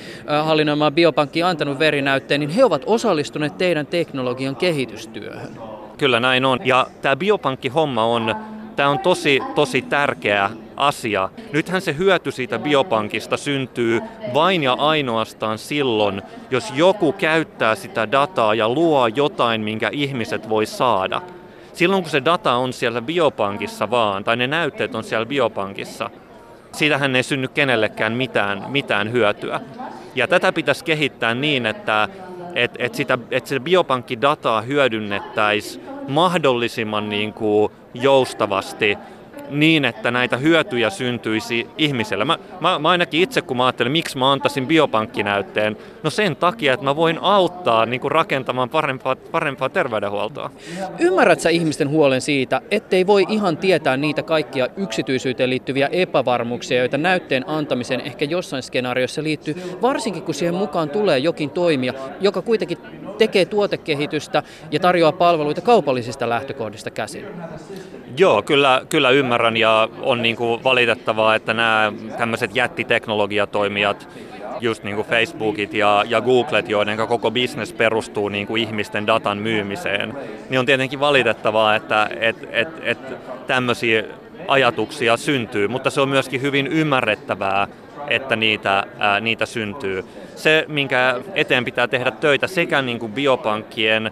[0.43, 5.49] hallinnoimaan biopankkiin antanut verinäytteen, niin he ovat osallistuneet teidän teknologian kehitystyöhön.
[5.97, 6.59] Kyllä näin on.
[6.63, 8.35] Ja tämä biopankkihomma on,
[8.75, 11.29] tämä on tosi, tosi tärkeä asia.
[11.53, 14.01] Nythän se hyöty siitä biopankista syntyy
[14.33, 20.65] vain ja ainoastaan silloin, jos joku käyttää sitä dataa ja luo jotain, minkä ihmiset voi
[20.65, 21.21] saada.
[21.73, 26.09] Silloin kun se data on siellä biopankissa vaan, tai ne näytteet on siellä biopankissa,
[26.71, 29.61] siitähän ei synny kenellekään mitään, mitään hyötyä.
[30.15, 32.09] Ja tätä pitäisi kehittää niin, että
[32.55, 38.97] et, et sitä, et sitä biopankkidataa hyödynnettäisiin mahdollisimman niin kuin joustavasti
[39.49, 42.25] niin, että näitä hyötyjä syntyisi ihmiselle.
[42.25, 46.73] Mä, mä, mä ainakin itse, kun mä ajattelin, miksi mä antaisin biopankkinäytteen, no sen takia,
[46.73, 50.51] että mä voin auttaa niin kuin rakentamaan parempaa, parempaa terveydenhuoltoa.
[50.99, 56.97] Ymmärrät sä ihmisten huolen siitä, ettei voi ihan tietää niitä kaikkia yksityisyyteen liittyviä epävarmuuksia, joita
[56.97, 62.77] näytteen antamiseen ehkä jossain skenaariossa liittyy, varsinkin kun siihen mukaan tulee jokin toimija, joka kuitenkin
[63.17, 67.25] tekee tuotekehitystä ja tarjoaa palveluita kaupallisista lähtökohdista käsin.
[68.17, 74.09] Joo, kyllä, kyllä ymmärrän ja on niin kuin valitettavaa, että nämä tämmöiset jättiteknologiatoimijat,
[74.61, 79.37] just niin kuin Facebookit ja, ja Googlet, joiden koko business perustuu niin kuin ihmisten datan
[79.37, 80.13] myymiseen,
[80.49, 82.97] niin on tietenkin valitettavaa, että et, et, et
[83.47, 84.03] tämmöisiä
[84.47, 87.67] ajatuksia syntyy, mutta se on myöskin hyvin ymmärrettävää,
[88.07, 90.05] että niitä, ää, niitä syntyy.
[90.35, 94.11] Se, minkä eteen pitää tehdä töitä sekä niin kuin biopankkien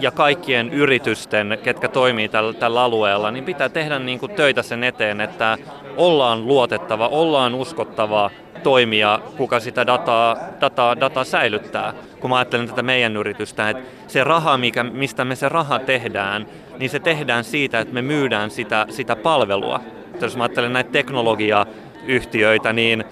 [0.00, 4.84] ja kaikkien yritysten, ketkä toimii tällä, tällä alueella, niin pitää tehdä niin kuin töitä sen
[4.84, 5.58] eteen, että
[5.96, 8.30] ollaan luotettava, ollaan uskottava
[8.62, 11.94] toimija, kuka sitä dataa, dataa, dataa säilyttää.
[12.20, 16.46] Kun mä ajattelen tätä meidän yritystä, että se raha, mikä, mistä me se raha tehdään,
[16.78, 19.80] niin se tehdään siitä, että me myydään sitä, sitä palvelua.
[20.20, 23.04] Jos mä ajattelen näitä teknologiayhtiöitä, niin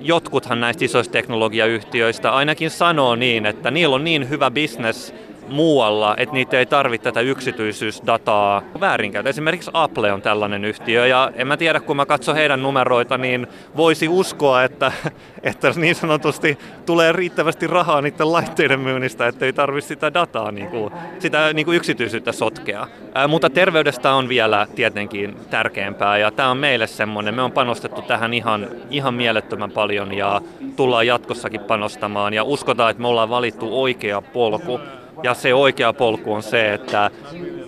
[0.00, 5.14] jotkuthan näistä isoista teknologiayhtiöistä ainakin sanoo niin, että niillä on niin hyvä business
[5.48, 9.28] muualla, että niitä ei tarvitse tätä yksityisyysdataa väärinkäytä.
[9.28, 13.46] Esimerkiksi Apple on tällainen yhtiö ja en mä tiedä, kun mä katson heidän numeroita, niin
[13.76, 14.92] voisi uskoa, että,
[15.42, 20.68] että niin sanotusti tulee riittävästi rahaa niiden laitteiden myynnistä, että ei tarvitse sitä dataa, niin
[20.68, 22.86] kuin, sitä niin kuin yksityisyyttä sotkea.
[23.14, 28.02] Ää, mutta terveydestä on vielä tietenkin tärkeämpää ja tämä on meille semmoinen, me on panostettu
[28.02, 30.40] tähän ihan, ihan mielettömän paljon ja
[30.76, 34.80] tullaan jatkossakin panostamaan ja uskotaan, että me ollaan valittu oikea polku
[35.22, 37.10] ja se oikea polku on se, että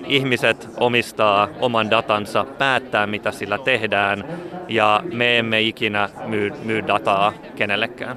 [0.06, 4.24] ihmiset omistaa oman datansa, päättää mitä sillä tehdään
[4.68, 8.16] ja me emme ikinä myy, myy dataa kenellekään.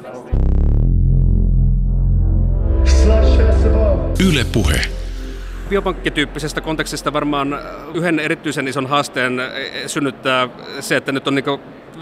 [4.30, 4.82] Yle Puhe.
[5.70, 7.60] Biopankkityyppisestä kontekstista varmaan
[7.94, 9.42] yhden erityisen ison haasteen
[9.88, 11.46] synnyttää se, että nyt on niin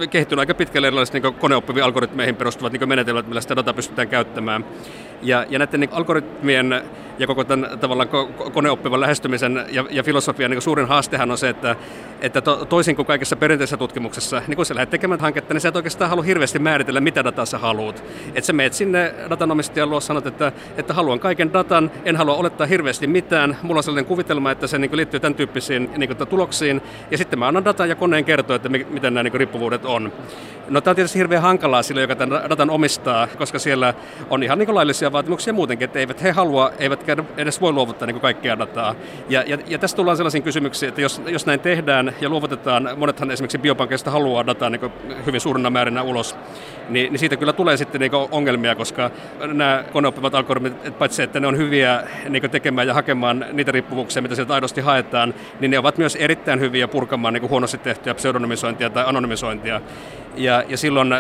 [0.10, 4.66] kehittynyt aika pitkälle erilaiset niin koneoppiviin algoritmeihin perustuvat niin menetelmät, millä sitä dataa pystytään käyttämään.
[5.22, 6.84] Ja, ja näiden niin algoritmien
[7.20, 8.10] ja koko tämän tavallaan
[8.54, 11.76] koneoppivan lähestymisen ja, ja filosofian niin suurin haastehan on se, että,
[12.22, 15.70] että to, toisin kuin kaikessa perinteisessä tutkimuksessa, niin kun sä lähdet tekemään hanketta, niin sä
[15.70, 18.04] et oikeastaan halua hirveästi määritellä, mitä dataa sä haluat.
[18.28, 22.68] Että sä meet sinne datanomistajan luo, sanot, että, että haluan kaiken datan, en halua olettaa
[22.68, 27.18] hirveästi mitään, mulla on sellainen kuvitelma, että se niin liittyy tämän tyyppisiin niin tuloksiin, ja
[27.18, 30.12] sitten mä annan datan ja koneen kertoo, että miten nämä niin riippuvuudet on.
[30.70, 33.94] No tämä on tietysti hirveän hankalaa sille, joka tämän datan omistaa, koska siellä
[34.30, 37.06] on ihan niin laillisia vaatimuksia muutenkin, että eivät he halua, eivät
[37.38, 38.96] edes voi luovuttaa niin kaikkea dataa.
[39.30, 43.32] Ja, ja, ja tässä tullaan sellaisiin kysymyksiin, että jos, jos näin tehdään ja luovutetaan, monethan
[43.32, 44.92] esimerkiksi biopankkeista haluaa dataa niin
[45.26, 46.36] hyvin suurena määrinä ulos,
[46.90, 49.12] niin, niin siitä kyllä tulee sitten niin ongelmia, koska
[49.54, 54.36] nämä koneoppivat algoritmit, paitsi että ne on hyviä niin tekemään ja hakemaan niitä riippuvuuksia, mitä
[54.36, 59.04] sieltä aidosti haetaan, niin ne ovat myös erittäin hyviä purkamaan niin huonosti tehtyä pseudonymisointia tai
[59.08, 59.82] anonymisointia.
[60.38, 61.14] Ja, ja silloin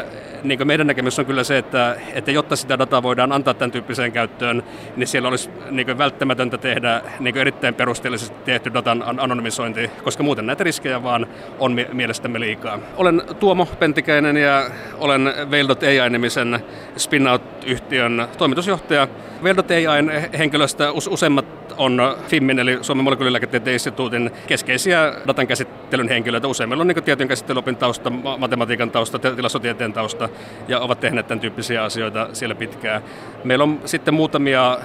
[0.43, 4.11] niin meidän näkemys on kyllä se, että, että jotta sitä dataa voidaan antaa tämän tyyppiseen
[4.11, 4.63] käyttöön,
[4.95, 10.63] niin siellä olisi niin välttämätöntä tehdä niin erittäin perusteellisesti tehty datan anonymisointi, koska muuten näitä
[10.63, 11.27] riskejä vaan
[11.59, 12.79] on mielestämme liikaa.
[12.97, 16.59] Olen Tuomo Pentikäinen ja olen Veil.ai-nimisen
[16.97, 19.07] spin-out-yhtiön toimitusjohtaja.
[19.43, 21.45] Veil.ai'n henkilöstä useimmat
[21.77, 25.47] on FIMMin eli Suomen molekyylilääketieteen instituutin keskeisiä datan
[25.95, 26.47] käsittelyn henkilöitä.
[26.47, 30.29] Useimmilla on niin tietojen käsittelyopin tausta, matematiikan tausta, tilastotieteen tausta
[30.67, 33.01] ja ovat tehneet tämän tyyppisiä asioita siellä pitkään.
[33.43, 34.79] Meillä on sitten muutamia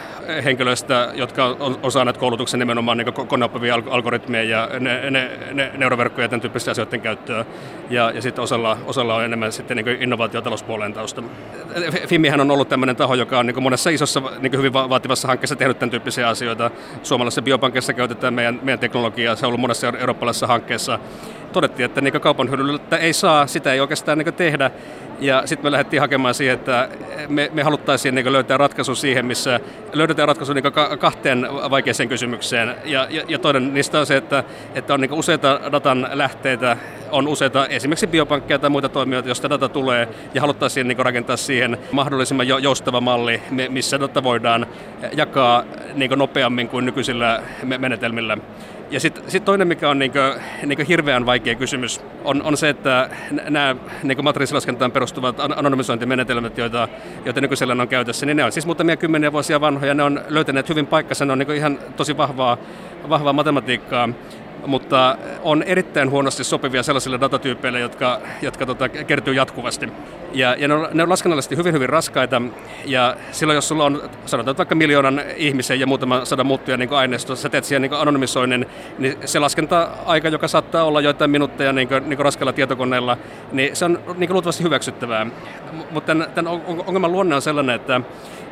[0.45, 6.29] henkilöistä, jotka on osaaneet koulutuksen nimenomaan niin koneoppivia algoritmeja ja ne, ne, ne, neuroverkkoja ja
[6.29, 7.45] tämän tyyppisiä asioiden käyttöä.
[7.91, 11.23] Ja, ja sitten osalla, osalla on enemmän sitten niin innovaatiotalouspuolen tausta.
[12.07, 15.79] FIMIhän on ollut tämmöinen taho, joka on niin monessa isossa niin hyvin vaativassa hankkeessa tehnyt
[15.79, 16.71] tämän tyyppisiä asioita.
[17.03, 20.99] Suomalaisessa biopankissa käytetään meidän, meidän teknologiaa, se on ollut monessa eurooppalaisessa hankkeessa.
[21.53, 24.71] Todettiin, että niin kaupan hyödyllisyyttä ei saa, sitä ei oikeastaan niin tehdä.
[25.21, 26.89] Ja sitten me lähdettiin hakemaan siihen, että
[27.29, 29.61] me, me haluttaisiin niin löytää ratkaisu siihen, missä
[29.93, 30.65] löydetään ratkaisu niin
[30.99, 32.75] kahteen vaikeaseen kysymykseen.
[32.85, 36.77] Ja, ja, ja toinen niistä on se, että, että on niin useita datan lähteitä,
[37.11, 41.79] on useita esimerkiksi biopankkeja tai muita toimijoita, joista data tulee, ja haluttaisiin niin rakentaa siihen
[41.93, 44.67] mahdollisimman joustava malli, missä data voidaan
[45.13, 47.43] jakaa niin nopeammin kuin nykyisillä
[47.79, 48.39] menetelmillä.
[48.91, 50.19] Ja sitten sit toinen, mikä on niinku,
[50.67, 56.89] niinku hirveän vaikea kysymys, on, on se, että nämä niinku matriisilaskentaan perustuvat anonymisointimenetelmät, joita,
[57.25, 60.69] joita nykyisellä on käytössä, niin ne on siis muutamia kymmeniä vuosia vanhoja, ne on löytäneet
[60.69, 62.57] hyvin paikkansa, ne on niinku ihan tosi vahvaa,
[63.09, 64.09] vahvaa matematiikkaa
[64.67, 69.93] mutta on erittäin huonosti sopivia sellaisille datatyypeille, jotka, jotka tota, kertyy jatkuvasti.
[70.33, 72.43] Ja, ja ne, on, ne on laskennallisesti hyvin, hyvin raskaita,
[72.85, 77.37] ja silloin jos sulla on, sanotaan vaikka miljoonan ihmisen ja muutama sadan muuttuja niin aineisto,
[77.37, 78.67] sä teet siihen niin anonymisoinnin,
[78.99, 83.17] niin se laskenta-aika, joka saattaa olla joitain minuutteja niin kuin, niin kuin raskailla tietokoneella,
[83.53, 85.27] niin se on niin kuin luultavasti hyväksyttävää.
[85.91, 88.01] Mutta tämän, tämän ongelman luonne on sellainen, että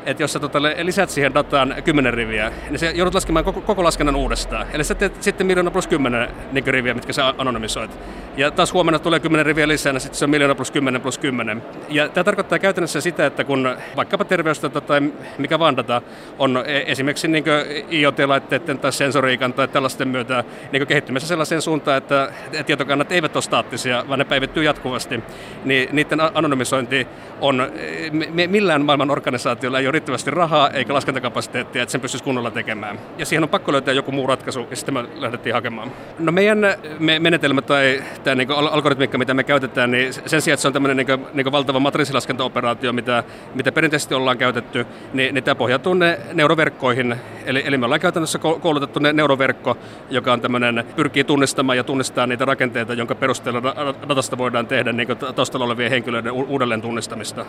[0.08, 3.84] että jos sä tota, lisät siihen dataan 10 riviä, niin se joudut laskemaan koko, koko
[3.84, 4.66] laskennan uudestaan.
[4.72, 7.90] Eli sä teet sitten miljoona plus 10 niin riviä, mitkä sä anonymisoit.
[8.36, 11.18] Ja taas huomenna tulee 10 riviä lisää, niin sitten se on miljoona plus 10 plus
[11.18, 11.62] 10.
[11.88, 15.00] Ja tämä tarkoittaa käytännössä sitä, että kun vaikkapa terveysdata tai
[15.38, 16.02] mikä vaan data
[16.38, 17.44] on e, esimerkiksi niin
[17.90, 22.32] IoT-laitteiden tai sensoriikan tai tällaisten myötä niin kehittymässä sellaiseen suuntaan, että
[22.66, 25.20] tietokannat eivät ole staattisia, vaan ne päivittyy jatkuvasti,
[25.64, 27.06] niin niiden anonymisointi
[27.40, 32.50] on, e, millään maailman organisaatiolla ei ole riittävästi rahaa eikä laskentakapasiteettia, että sen pystyisi kunnolla
[32.50, 32.98] tekemään.
[33.18, 35.92] Ja siihen on pakko löytää joku muu ratkaisu, ja sitten me lähdettiin hakemaan.
[36.18, 36.58] No meidän
[36.98, 40.72] me, menetelmä tai tämä niin algoritmiikka, mitä me käytetään, niin sen sijaan, että se on
[40.72, 46.18] tämmöinen niin niin valtava matriisilaskentaoperaatio, mitä, mitä perinteisesti ollaan käytetty, niin, niin tämä pohjautuu ne
[46.32, 47.16] neuroverkkoihin.
[47.44, 49.76] Eli, eli me ollaan käytännössä koulutettu ne neuroverkko,
[50.10, 53.62] joka on tämmöinen, pyrkii tunnistamaan ja tunnistaa niitä rakenteita, jonka perusteella
[54.08, 57.46] datasta voidaan tehdä niin taustalla olevien henkilöiden uudelleen tunnistamista.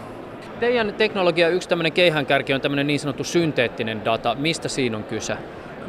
[0.60, 4.36] Teidän teknologia yksi tämmöinen keihäänkärki on tämmöinen niin sanottu synteettinen data.
[4.36, 5.38] Mistä siinä on kyse?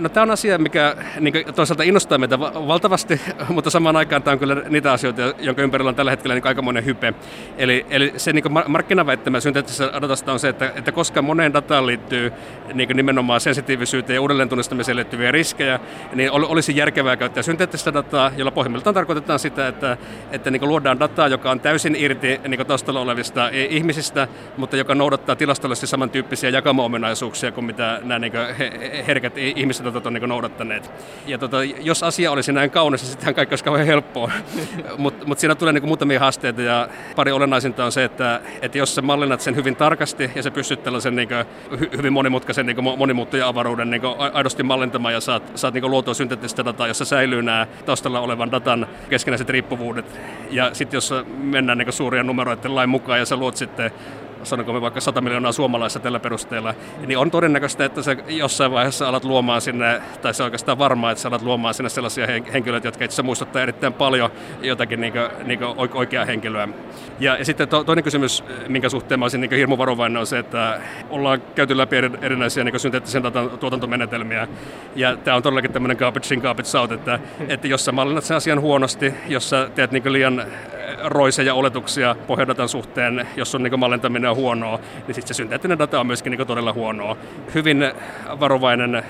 [0.01, 4.39] No tämä on asia, mikä niin toisaalta innostaa meitä valtavasti, mutta samaan aikaan tämä on
[4.39, 7.15] kyllä niitä asioita, jonka ympärillä on tällä hetkellä niin aikamoinen hype.
[7.59, 12.33] Eli, eli se niin markkinaväittämä synteettisessä datasta on se, että, että koska moneen dataan liittyy
[12.75, 15.81] niin nimenomaan sensitiivisyyteen ja uudelleen tunnistamiseen liittyviä riskejä,
[16.13, 19.97] niin olisi järkevää käyttää synteettistä dataa, jolla pohjimmiltaan tarkoitetaan sitä, että,
[20.31, 25.37] että niin luodaan dataa, joka on täysin irti niin taustalla olevista ihmisistä, mutta joka noudattaa
[25.37, 28.33] tilastollisesti samantyyppisiä jakamo-ominaisuuksia kuin mitä nämä niin
[29.07, 30.91] herkät ihmiset tota, on niin noudattaneet.
[31.27, 34.31] Ja tota, jos asia olisi näin kaunis, niin sittenhän kaikki olisi kauhean helppoa.
[34.99, 38.95] Mutta mut siinä tulee niin muutamia haasteita ja pari olennaisinta on se, että, että jos
[38.95, 41.29] sä mallinnat sen hyvin tarkasti ja sä pystyt tällaisen niin
[41.81, 46.65] hy, hyvin monimutkaisen niin monimuuttuja avaruuden niin aidosti mallintamaan ja saat, saat niin luotua synteettistä
[46.65, 50.21] dataa, jossa säilyy nämä taustalla olevan datan keskinäiset riippuvuudet.
[50.51, 53.91] Ja sitten jos mennään niin suurien numeroiden lain mukaan ja sä luot sitten
[54.43, 56.75] sanonko me vaikka 100 miljoonaa suomalaista tällä perusteella,
[57.07, 61.11] niin on todennäköistä, että se jossain vaiheessa alat luomaan sinne, tai se on oikeastaan varmaa,
[61.11, 64.31] että sä alat luomaan sinne sellaisia henkilöitä, jotka itse muistuttaa erittäin paljon
[64.63, 66.69] jotakin niin kuin, niin kuin oikeaa henkilöä.
[67.21, 70.39] Ja, ja sitten to, toinen kysymys, minkä suhteen mä olisin niin hirmu varovainen, on se,
[70.39, 74.49] että ollaan käyty läpi erinäisiä niin synteettisen datan tuotantomenetelmiä,
[74.97, 78.37] ja tämä on todellakin tämmöinen garbage in, garbage out, että, että jos sä mallinnat sen
[78.37, 80.45] asian huonosti, jos sä teet niin liian
[81.05, 86.01] roiseja oletuksia pohjadatan suhteen, jos on niin mallintaminen on huonoa, niin sitten se synteettinen data
[86.01, 87.17] on myöskin niin todella huonoa.
[87.55, 87.93] Hyvin
[88.41, 89.03] varovainen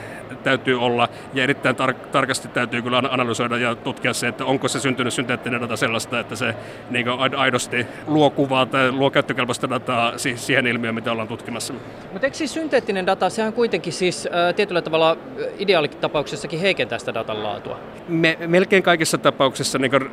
[0.42, 4.80] täytyy olla ja erittäin tar- tarkasti täytyy kyllä analysoida ja tutkia se, että onko se
[4.80, 6.54] syntynyt synteettinen data sellaista, että se
[6.90, 11.74] niin aidosti luo kuvaa tai luo käyttökelpoista dataa siihen ilmiöön, mitä ollaan tutkimassa.
[12.12, 15.16] Mutta eikö siis synteettinen data, sehän kuitenkin siis äh, tietyllä tavalla
[15.58, 17.78] ideaalitapauksessakin heikentää sitä datan laatua?
[18.08, 20.10] Me, melkein kaikissa tapauksissa, niin kuin,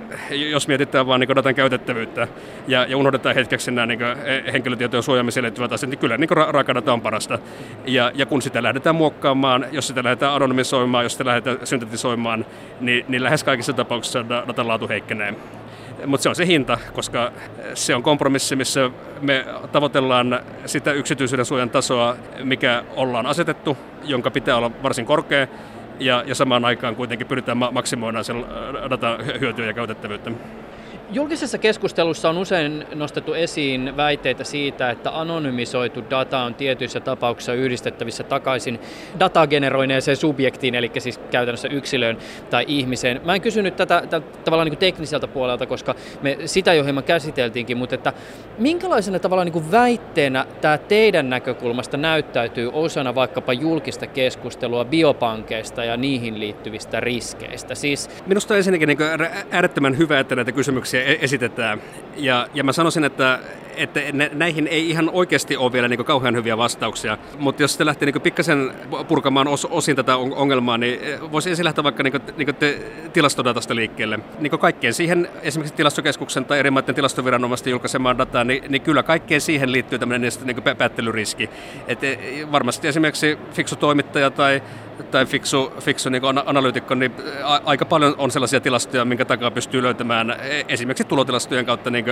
[0.51, 2.27] jos mietitään vain niin datan käytettävyyttä
[2.67, 3.99] ja, ja unohdetaan hetkeksi nämä niin
[4.53, 7.39] henkilötietojen suojaamiseen liittyvät asiat, niin kyllä niin ra- raakadata on parasta.
[7.85, 12.45] Ja, ja kun sitä lähdetään muokkaamaan, jos sitä lähdetään anonymisoimaan, jos sitä lähdetään syntetisoimaan,
[12.79, 15.33] niin, niin lähes kaikissa tapauksissa datan laatu heikkenee.
[16.05, 17.31] Mutta se on se hinta, koska
[17.73, 24.57] se on kompromissi, missä me tavoitellaan sitä yksityisyyden suojan tasoa, mikä ollaan asetettu, jonka pitää
[24.57, 25.47] olla varsin korkea,
[25.99, 28.45] ja, ja samaan aikaan kuitenkin pyritään maksimoimaan sen
[28.89, 30.31] datan hyötyä ja käytettävyyttä.
[31.11, 38.23] Julkisessa keskustelussa on usein nostettu esiin väitteitä siitä, että anonymisoitu data on tietyissä tapauksissa yhdistettävissä
[38.23, 38.79] takaisin
[39.19, 42.17] datageneroineeseen subjektiin, eli siis käytännössä yksilöön
[42.49, 43.21] tai ihmiseen.
[43.25, 47.03] Mä en kysynyt tätä, tätä tavallaan niin kuin tekniseltä puolelta, koska me sitä jo hieman
[47.03, 48.13] käsiteltiinkin, mutta että
[48.57, 55.97] minkälaisena tavallaan niin kuin väitteenä tämä teidän näkökulmasta näyttäytyy osana vaikkapa julkista keskustelua biopankeista ja
[55.97, 57.75] niihin liittyvistä riskeistä?
[57.75, 58.09] Siis...
[58.25, 58.97] Minusta on ensinnäkin niin
[59.51, 61.81] äärettömän hyvä, että näitä kysymyksiä kysymyksiä esitetään.
[62.17, 63.39] Ja, ja mä sanoisin, että,
[63.75, 63.99] että
[64.33, 67.17] näihin ei ihan oikeasti ole vielä niin kauhean hyviä vastauksia.
[67.39, 68.73] Mutta jos se lähtee niin pikkasen
[69.07, 70.99] purkamaan os, osin tätä ongelmaa, niin
[71.31, 72.79] voisi ensin lähteä vaikka niin niin te,
[73.13, 74.19] tilastodatasta liikkeelle.
[74.39, 79.41] Niin kaikkeen siihen, esimerkiksi tilastokeskuksen tai eri maiden tilastoviranomaisten julkaisemaan dataan, niin, niin kyllä kaikkeen
[79.41, 81.49] siihen liittyy tämmöinen niin päättelyriski.
[81.87, 82.17] Et e,
[82.51, 84.61] varmasti esimerkiksi fiksu toimittaja tai
[85.11, 87.13] tai fiksu, fiksu niin analyytikko, niin
[87.65, 92.05] aika paljon on sellaisia tilastoja, minkä takaa pystyy löytämään e, esimerkiksi tulotilastojen kautta niin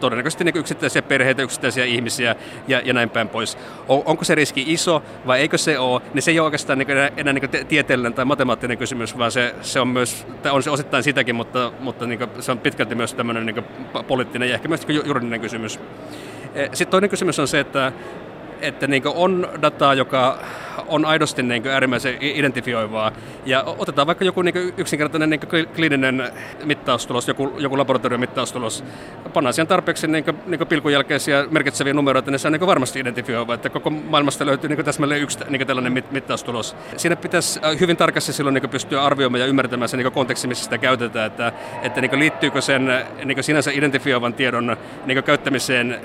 [0.00, 2.36] todennäköisesti niin yksittäisiä perheitä, yksittäisiä ihmisiä
[2.68, 3.58] ja, ja näin päin pois.
[3.88, 6.90] On, onko se riski iso vai eikö se ole, niin se ei ole oikeastaan niin
[6.90, 11.02] enää, enää niin tieteellinen tai matemaattinen kysymys, vaan se, se on myös, on se osittain
[11.02, 13.64] sitäkin, mutta, mutta niin se on pitkälti myös tämmöinen niin
[14.06, 15.80] poliittinen ja ehkä myös juridinen kysymys.
[16.54, 17.92] E, Sitten toinen kysymys on se, että
[18.62, 20.38] että niin on dataa, joka
[20.86, 23.12] on aidosti niin äärimmäisen identifioivaa.
[23.46, 25.40] Ja otetaan vaikka joku niin yksinkertainen niin
[25.76, 26.32] kliininen
[26.64, 28.84] mittaustulos, joku, joku laboratoriomittaustulos.
[29.32, 33.00] Pannaan siihen tarpeeksi niin kuin, niin pilkun jälkeisiä merkitseviä numeroita, niin se on niin varmasti
[33.00, 33.54] identifioiva.
[33.54, 36.76] Että koko maailmasta löytyy niin täsmälleen yksi niin tällainen mit, mittaustulos.
[36.96, 40.64] Siinä pitäisi äh, hyvin tarkasti silloin niin pystyä arvioimaan ja ymmärtämään se niin konteksti, missä
[40.64, 41.26] sitä käytetään.
[41.26, 46.00] Että, että niin liittyykö sen niin sinänsä identifioivan tiedon niin käyttämiseen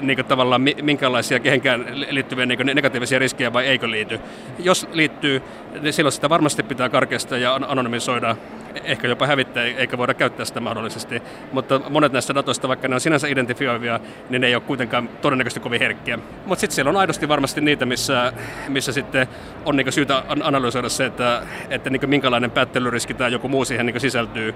[0.00, 4.20] niin kuin tavallaan minkälaisia kehenkään liittyviä niin negatiivisia riskejä vai eikö liity.
[4.58, 5.42] Jos liittyy,
[5.80, 8.36] niin silloin sitä varmasti pitää karkeasta ja anonymisoida,
[8.84, 11.22] ehkä jopa hävittää, eikä voida käyttää sitä mahdollisesti.
[11.52, 15.60] Mutta monet näistä datoista, vaikka ne on sinänsä identifioivia, niin ne ei ole kuitenkaan todennäköisesti
[15.60, 16.18] kovin herkkiä.
[16.46, 18.32] Mutta sitten siellä on aidosti varmasti niitä, missä,
[18.68, 19.26] missä sitten
[19.64, 24.00] on niin syytä analysoida se, että, että niin minkälainen päättelyriski tai joku muu siihen niin
[24.00, 24.54] sisältyy.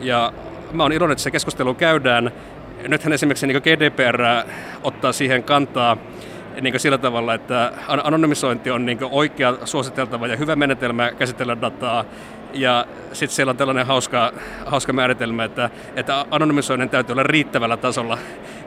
[0.00, 0.32] Ja
[0.72, 2.32] mä oon iloinen, että se keskustelu käydään
[2.88, 4.22] nythän esimerkiksi niin GDPR
[4.82, 5.96] ottaa siihen kantaa
[6.60, 12.04] niin sillä tavalla, että anonymisointi on niin oikea, suositeltava ja hyvä menetelmä käsitellä dataa.
[12.52, 14.32] Ja sitten siellä on tällainen hauska,
[14.66, 18.18] hauska määritelmä, että, että anonymisoinnin täytyy olla riittävällä tasolla.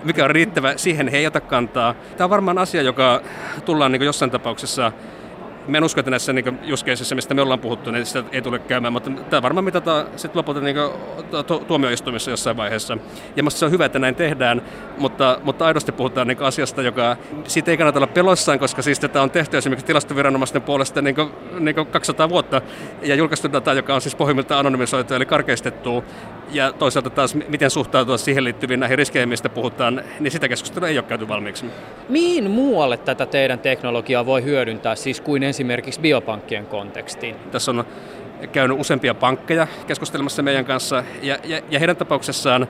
[0.04, 1.96] Mikä on riittävä, siihen he ei ota kantaa.
[2.18, 3.22] Tämä on varmaan asia, joka
[3.66, 4.92] tullaan niin jossain tapauksessa
[5.68, 8.60] Mä en usko, että näissä niin juskeisissa, mistä me ollaan puhuttu, niin sitä ei tule
[8.60, 10.76] käymään, mutta tämä varmaan mitataan sitten lopulta niin
[11.48, 12.98] tu- tuomioistuimissa jossain vaiheessa.
[13.36, 14.62] Ja musta se on hyvä, että näin tehdään,
[14.98, 17.18] mutta, mutta aidosti puhutaan niin asiasta, joka
[17.48, 21.30] siitä ei kannata olla peloissaan, koska siis tätä on tehty esimerkiksi tilastoviranomaisten puolesta niin kuin,
[21.60, 22.62] niin kuin 200 vuotta
[23.02, 26.04] ja julkaistu data, joka on siis pohjimmiltaan anonymisoitu eli karkeistettu.
[26.52, 30.98] Ja toisaalta taas, miten suhtautua siihen liittyviin näihin riskeihin, mistä puhutaan, niin sitä keskustelua ei
[30.98, 31.66] ole käyty valmiiksi.
[32.10, 37.36] Mihin muualle tätä teidän teknologiaa voi hyödyntää, siis kuin esimerkiksi biopankkien kontekstiin?
[37.52, 37.86] Tässä on
[38.52, 42.68] käynyt useampia pankkeja keskustelemassa meidän kanssa, ja, ja, ja heidän tapauksessaan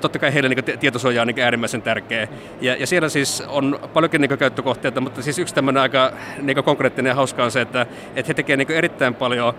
[0.00, 2.28] totta kai heille niin tietosuoja on niin äärimmäisen tärkeä.
[2.60, 6.12] Ja, ja siellä siis on paljonkin niin käyttökohteita, mutta siis yksi tämmöinen aika
[6.42, 7.86] niin konkreettinen ja hauska on se, että,
[8.16, 9.54] että he tekevät niin erittäin paljon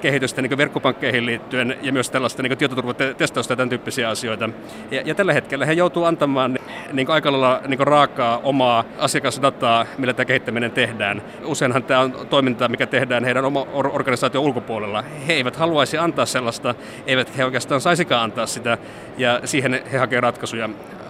[0.00, 4.50] kehitystä niin verkkopankkeihin liittyen ja myös tällaista niin tietoturvatestausta ja tämän tyyppisiä asioita.
[4.90, 6.58] Ja, ja tällä hetkellä he joutuu antamaan
[6.92, 11.22] niin aika lailla niin raakaa omaa asiakasdataa, millä tämä kehittäminen tehdään.
[11.44, 15.02] Useinhan tämä on toimintaa, mikä tehdään heidän oma organisaation ulkopuolella puolella.
[15.26, 16.74] He eivät haluaisi antaa sellaista,
[17.06, 18.78] eivät he oikeastaan saisikaan antaa sitä,
[19.18, 20.68] ja siihen he hakevat ratkaisuja.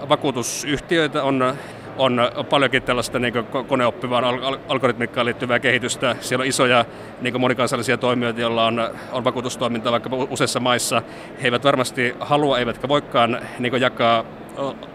[0.09, 1.55] Vakuutusyhtiöitä on
[1.99, 3.35] on paljonkin tällaista niin
[3.69, 6.17] koneoppivaan al- algoritmikkaan liittyvää kehitystä.
[6.21, 6.85] Siellä on isoja
[7.21, 11.03] niin monikansallisia toimijoita, joilla on, on vakuutustoimintaa vaikka useissa maissa.
[11.43, 14.25] He eivät varmasti halua, eivätkä voikaan niin jakaa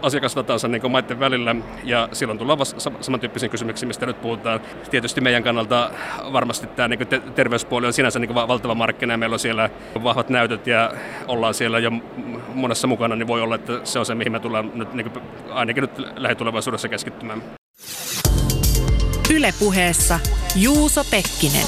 [0.02, 2.58] asiakasdatansa niin maiden välillä, ja silloin tullaan
[3.00, 4.60] samantyyppisiin kysymyksiin, mistä nyt puhutaan.
[4.90, 5.90] Tietysti meidän kannalta
[6.32, 9.70] varmasti tämä niin te- terveyspuoli on sinänsä niin valtava markkina, ja meillä on siellä
[10.04, 10.92] vahvat näytöt, ja
[11.28, 11.90] ollaan siellä jo
[12.54, 15.24] monessa mukana, niin voi olla, että se on se, mihin me tullaan nyt, niin kuin,
[15.50, 17.42] ainakin nyt lähitulevaisuudessa keskittymään.
[19.34, 20.20] Ylepuheessa
[20.56, 21.66] Juuso Pekkinen.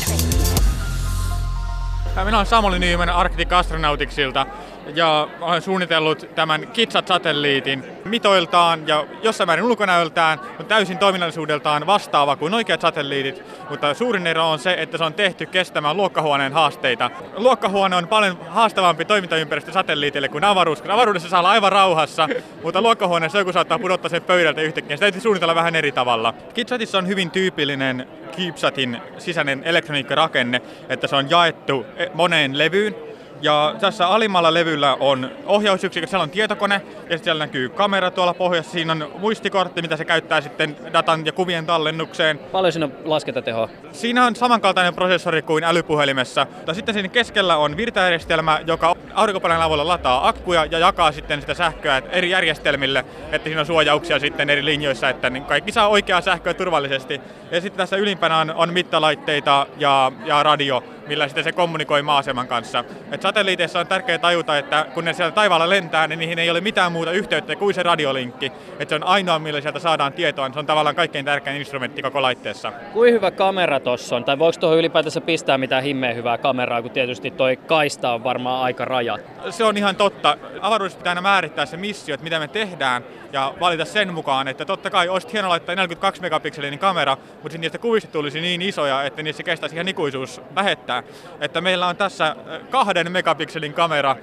[2.25, 4.47] Minä olen Samuli Nyyman Arctic Astronautics-ilta
[4.95, 12.55] ja olen suunnitellut tämän Kitsat-satelliitin mitoiltaan ja jossain määrin ulkonäöltään, mutta täysin toiminnallisuudeltaan vastaava kuin
[12.55, 17.11] oikeat satelliitit, mutta suurin ero on se, että se on tehty kestämään luokkahuoneen haasteita.
[17.37, 22.29] Luokkahuone on paljon haastavampi toimintaympäristö satelliitille kuin avaruus, koska avaruudessa saa olla aivan rauhassa,
[22.63, 24.97] mutta luokkahuoneessa joku saattaa pudottaa sen pöydältä yhtäkkiä.
[24.97, 26.35] Sitä täytyy suunnitella vähän eri tavalla.
[26.55, 33.08] Kitsatissa on hyvin tyypillinen CubeSatin sisäinen elektroniikkarakenne, että se on jaettu moneen levyyn,
[33.41, 38.35] ja tässä alimmalla levyllä on ohjausyksikkö, siellä on tietokone ja sitten siellä näkyy kamera tuolla
[38.35, 38.73] pohjassa.
[38.73, 42.39] Siinä on muistikortti, mitä se käyttää sitten datan ja kuvien tallennukseen.
[42.39, 43.69] Paljon siinä on laskentateloa?
[43.93, 46.47] Siinä on samankaltainen prosessori kuin älypuhelimessa.
[46.67, 51.55] Ja sitten siinä keskellä on virtajärjestelmä, joka aurinkopaneelin avulla lataa akkuja ja jakaa sitten sitä
[51.55, 56.21] sähköä eri järjestelmille, että siinä on suojauksia sitten eri linjoissa, että niin kaikki saa oikeaa
[56.21, 57.21] sähköä turvallisesti.
[57.51, 62.49] Ja sitten tässä ylimpänä on, on mittalaitteita ja, ja radio, millä sitten se kommunikoi maaseman
[62.49, 62.85] kanssa.
[63.13, 66.61] Et satelliiteissa on tärkeää tajuta, että kun ne siellä taivaalla lentää, niin niihin ei ole
[66.61, 68.53] mitään muuta yhteyttä kuin se radiolinkki.
[68.79, 72.03] Että se on ainoa, millä sieltä saadaan tietoa, niin se on tavallaan kaikkein tärkein instrumentti
[72.03, 72.73] koko laitteessa.
[72.93, 76.91] Kuin hyvä kamera tuossa on, tai voiko tuohon ylipäätänsä pistää mitään himmeä hyvää kameraa, kun
[76.91, 79.21] tietysti toi kaista on varmaan aika rajat.
[79.51, 80.37] Se on ihan totta.
[80.61, 84.65] Avaruudessa pitää aina määrittää se missio, että mitä me tehdään, ja valita sen mukaan, että
[84.65, 89.23] totta kai olisi hienoa laittaa 42 megapikselinen kamera, mutta niistä kuvista tulisi niin isoja, että
[89.23, 91.03] niissä kestäisi ihan ikuisuus lähettää.
[91.41, 92.37] Että meillä on tässä
[92.71, 94.17] kahden megapikselin kamera,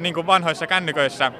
[0.00, 1.32] niin kuin vanhoissa kännyköissä,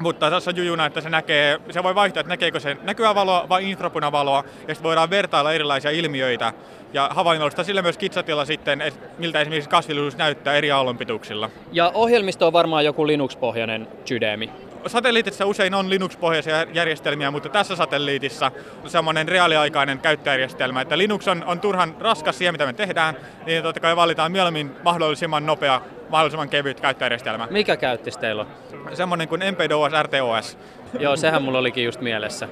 [0.00, 3.48] mutta tässä on jujuna, että se näkee, se voi vaihtaa, että näkeekö se näkyvää valoa
[3.48, 6.52] vai infrapunavaloa, ja sitten voidaan vertailla erilaisia ilmiöitä
[6.92, 8.82] ja havainnollista sillä myös kitsatilla sitten,
[9.18, 11.50] miltä esimerkiksi kasvillisuus näyttää eri aallonpituuksilla.
[11.72, 14.50] Ja ohjelmisto on varmaan joku Linux-pohjainen Judemi
[14.86, 18.52] satelliitissa usein on Linux-pohjaisia järjestelmiä, mutta tässä satelliitissa
[18.86, 23.16] semmoinen reaaliaikainen käyttöjärjestelmä, että Linux on, on turhan raskas siihen, mitä me tehdään,
[23.46, 27.48] niin totta kai valitaan mieluummin mahdollisimman nopea, mahdollisimman kevyt käyttöjärjestelmä.
[27.50, 28.96] Mikä käyttis teillä on?
[28.96, 30.58] Semmoinen kuin MPDOS RTOS.
[30.98, 32.48] Joo, sehän mulla olikin just mielessä.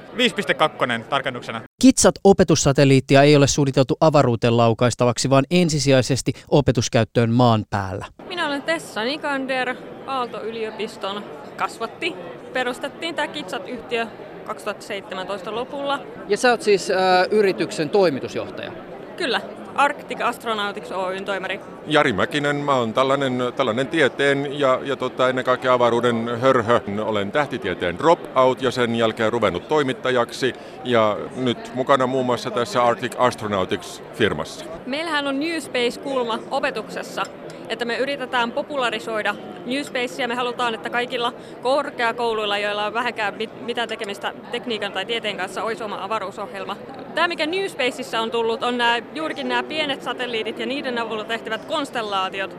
[0.99, 1.61] 5.2 tarkennuksena.
[1.81, 8.05] Kitsat opetussatelliittia ei ole suunniteltu avaruuteen laukaistavaksi, vaan ensisijaisesti opetuskäyttöön maan päällä.
[8.27, 9.75] Minä olen Tessa Nikander
[10.07, 11.23] Aalto-yliopiston
[11.57, 12.15] kasvatti.
[12.53, 14.07] Perustettiin tämä Kitsat-yhtiö
[14.45, 15.99] 2017 lopulla.
[16.27, 16.97] Ja sä oot siis äh,
[17.31, 18.71] yrityksen toimitusjohtaja?
[19.17, 19.41] Kyllä,
[19.75, 21.59] Arctic Astronautics Oyn toimari.
[21.87, 26.79] Jari Mäkinen, mä oon tällainen, tällainen tieteen ja, ja tota, ennen kaikkea avaruuden hörhö.
[27.05, 30.53] Olen tähtitieteen dropout ja sen jälkeen ruvennut toimittajaksi
[30.83, 34.65] ja nyt mukana muun muassa tässä Arctic Astronautics firmassa.
[34.85, 37.23] Meillähän on New Space-kulma opetuksessa
[37.69, 40.27] että me yritetään popularisoida New Spacea.
[40.27, 45.83] Me halutaan, että kaikilla korkeakouluilla, joilla on vähänkään mitään tekemistä tekniikan tai tieteen kanssa, olisi
[45.83, 46.77] oma avaruusohjelma.
[47.15, 51.23] Tämä, mikä New Spaceissa on tullut, on nämä, juurikin nämä pienet satelliitit ja niiden avulla
[51.23, 52.57] tehtävät konstellaatiot,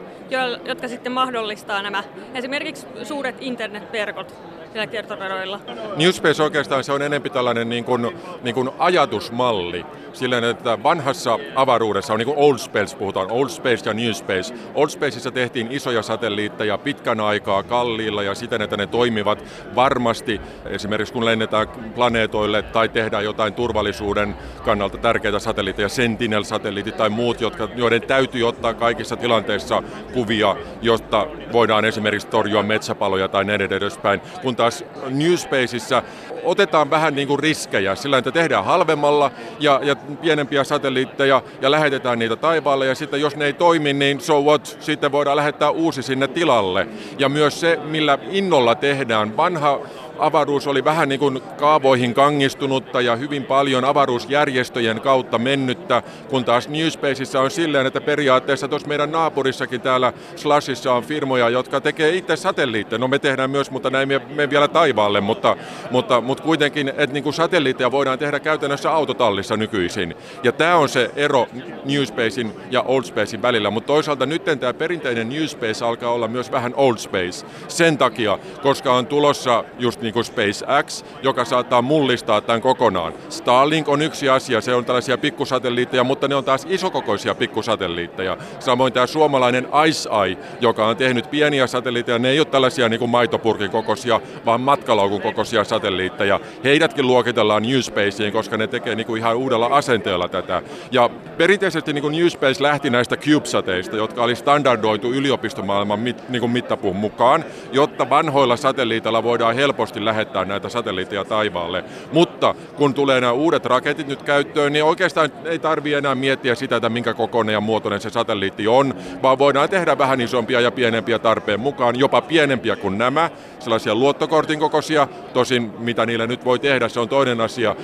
[0.65, 2.05] jotka sitten mahdollistaa nämä
[2.35, 4.35] esimerkiksi suuret internetverkot
[4.79, 5.61] siellä kiertoradoilla.
[5.97, 9.87] New Space oikeastaan se on enempi tällainen niin kuin, niin kuin ajatusmalli.
[10.13, 14.55] Silleen, että vanhassa avaruudessa on niin kuin Old Space, puhutaan Old Space ja New Space.
[14.75, 21.13] Old Spaceissa tehtiin isoja satelliitteja pitkän aikaa kalliilla ja siten, että ne toimivat varmasti esimerkiksi
[21.13, 28.03] kun lennetään planeetoille tai tehdään jotain turvallisuuden kannalta tärkeitä satelliitteja, Sentinel-satelliitit tai muut, jotka, joiden
[28.03, 29.83] täytyy ottaa kaikissa tilanteissa
[30.15, 34.21] kuvia, jotta voidaan esimerkiksi torjua metsäpaloja tai näin edespäin.
[34.43, 34.68] Kun taas
[35.11, 36.03] New Spaceissa
[36.43, 42.19] otetaan vähän niin kuin riskejä sillä, että tehdään halvemmalla ja, ja pienempiä satelliitteja ja lähetetään
[42.19, 46.03] niitä taivaalle ja sitten jos ne ei toimi, niin so what, sitten voidaan lähettää uusi
[46.03, 46.89] sinne tilalle.
[47.19, 49.37] Ja myös se, millä innolla tehdään.
[49.37, 49.81] Vanha
[50.19, 56.69] avaruus oli vähän niin kuin kaavoihin kangistunutta ja hyvin paljon avaruusjärjestöjen kautta mennyttä, kun taas
[56.69, 62.17] New Spaceissa on silleen, että periaatteessa tuossa meidän naapurissakin täällä Slashissa on firmoja, jotka tekee
[62.17, 62.99] itse satelliitteja.
[62.99, 65.57] No me tehdään myös, mutta näin me, me vielä taivaalle, mutta,
[65.91, 70.15] mutta, mutta kuitenkin, että niin kuin satelliitteja voidaan tehdä käytännössä autotallissa nykyisin.
[70.43, 71.47] Ja tämä on se ero
[71.85, 76.29] New Spacein ja Old Spacein välillä, mutta toisaalta nyt tämä perinteinen New Space alkaa olla
[76.29, 81.83] myös vähän Old Space sen takia, koska on tulossa just niin kuin SpaceX, joka saattaa
[81.83, 83.13] mullistaa tämän kokonaan.
[83.29, 88.37] Starlink on yksi asia, se on tällaisia pikkusatelliitteja, mutta ne on taas isokokoisia pikkusatelliitteja.
[88.59, 93.11] Samoin tämä suomalainen IceEye, joka on tehnyt pieniä satelliitteja, ne ei ole tällaisia niin kuin
[93.11, 96.41] maitopurkin kokoisia, vaan matkalaukun kokoisia satelliitteja.
[96.65, 100.63] Heidätkin luokitellaan New Spaceen, koska ne tekee niin kuin ihan uudella asenteella tätä.
[100.91, 106.41] Ja perinteisesti niin kuin New Space lähti näistä CubeSateista, jotka oli standardoitu yliopistomaailman mit, niin
[106.41, 111.85] kuin mittapuun mukaan, jotta vanhoilla satelliiteilla voidaan helposti lähettää näitä satelliitteja taivaalle.
[112.13, 116.77] Mutta kun tulee nämä uudet raketit nyt käyttöön, niin oikeastaan ei tarvitse enää miettiä sitä,
[116.77, 121.19] että minkä kokoinen ja muotoinen se satelliitti on, vaan voidaan tehdä vähän isompia ja pienempiä
[121.19, 126.89] tarpeen mukaan, jopa pienempiä kuin nämä, sellaisia luottokortin kokoisia, tosin mitä niillä nyt voi tehdä,
[126.89, 127.77] se on toinen asia,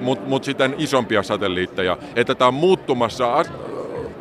[0.00, 1.96] mutta mut sitten isompia satelliitteja.
[2.16, 3.44] Että tämä on muuttumassa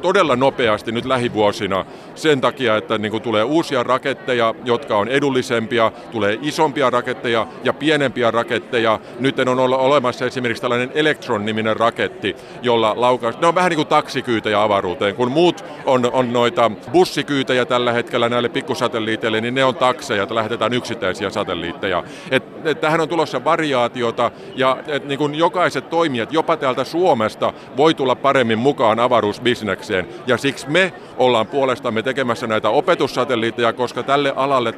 [0.01, 1.85] todella nopeasti nyt lähivuosina
[2.15, 7.73] sen takia, että niin kuin tulee uusia raketteja, jotka on edullisempia, tulee isompia raketteja ja
[7.73, 8.99] pienempiä raketteja.
[9.19, 13.39] Nyt on olemassa esimerkiksi tällainen Electron-niminen raketti, jolla laukaus...
[13.39, 18.29] Ne on vähän niin kuin taksikyytejä avaruuteen, kun muut on, on noita bussikyytejä tällä hetkellä
[18.29, 22.03] näille pikkusatelliiteille, niin ne on takseja, että lähetetään yksittäisiä satelliitteja.
[22.31, 27.53] Et, et tähän on tulossa variaatiota ja et niin kuin jokaiset toimijat, jopa täältä Suomesta,
[27.77, 29.88] voi tulla paremmin mukaan avaruusbisnekseen.
[30.27, 34.73] Ja siksi me ollaan puolestamme tekemässä näitä opetussatelliitteja, koska tälle alalle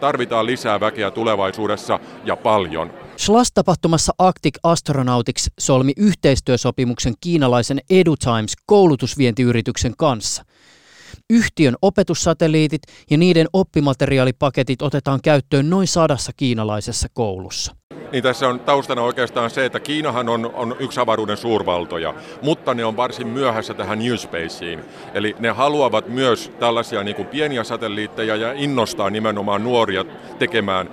[0.00, 2.92] tarvitaan lisää väkeä tulevaisuudessa ja paljon.
[3.16, 10.44] SLAS-tapahtumassa Arctic Astronautics solmi yhteistyösopimuksen kiinalaisen EduTimes koulutusvientiyrityksen kanssa.
[11.30, 17.74] Yhtiön opetussatelliitit ja niiden oppimateriaalipaketit otetaan käyttöön noin sadassa kiinalaisessa koulussa
[18.12, 22.84] niin tässä on taustana oikeastaan se, että Kiinahan on, on yksi avaruuden suurvaltoja, mutta ne
[22.84, 24.84] on varsin myöhässä tähän New Spaceen.
[25.14, 30.04] Eli ne haluavat myös tällaisia niin kuin pieniä satelliitteja ja innostaa nimenomaan nuoria
[30.38, 30.88] tekemään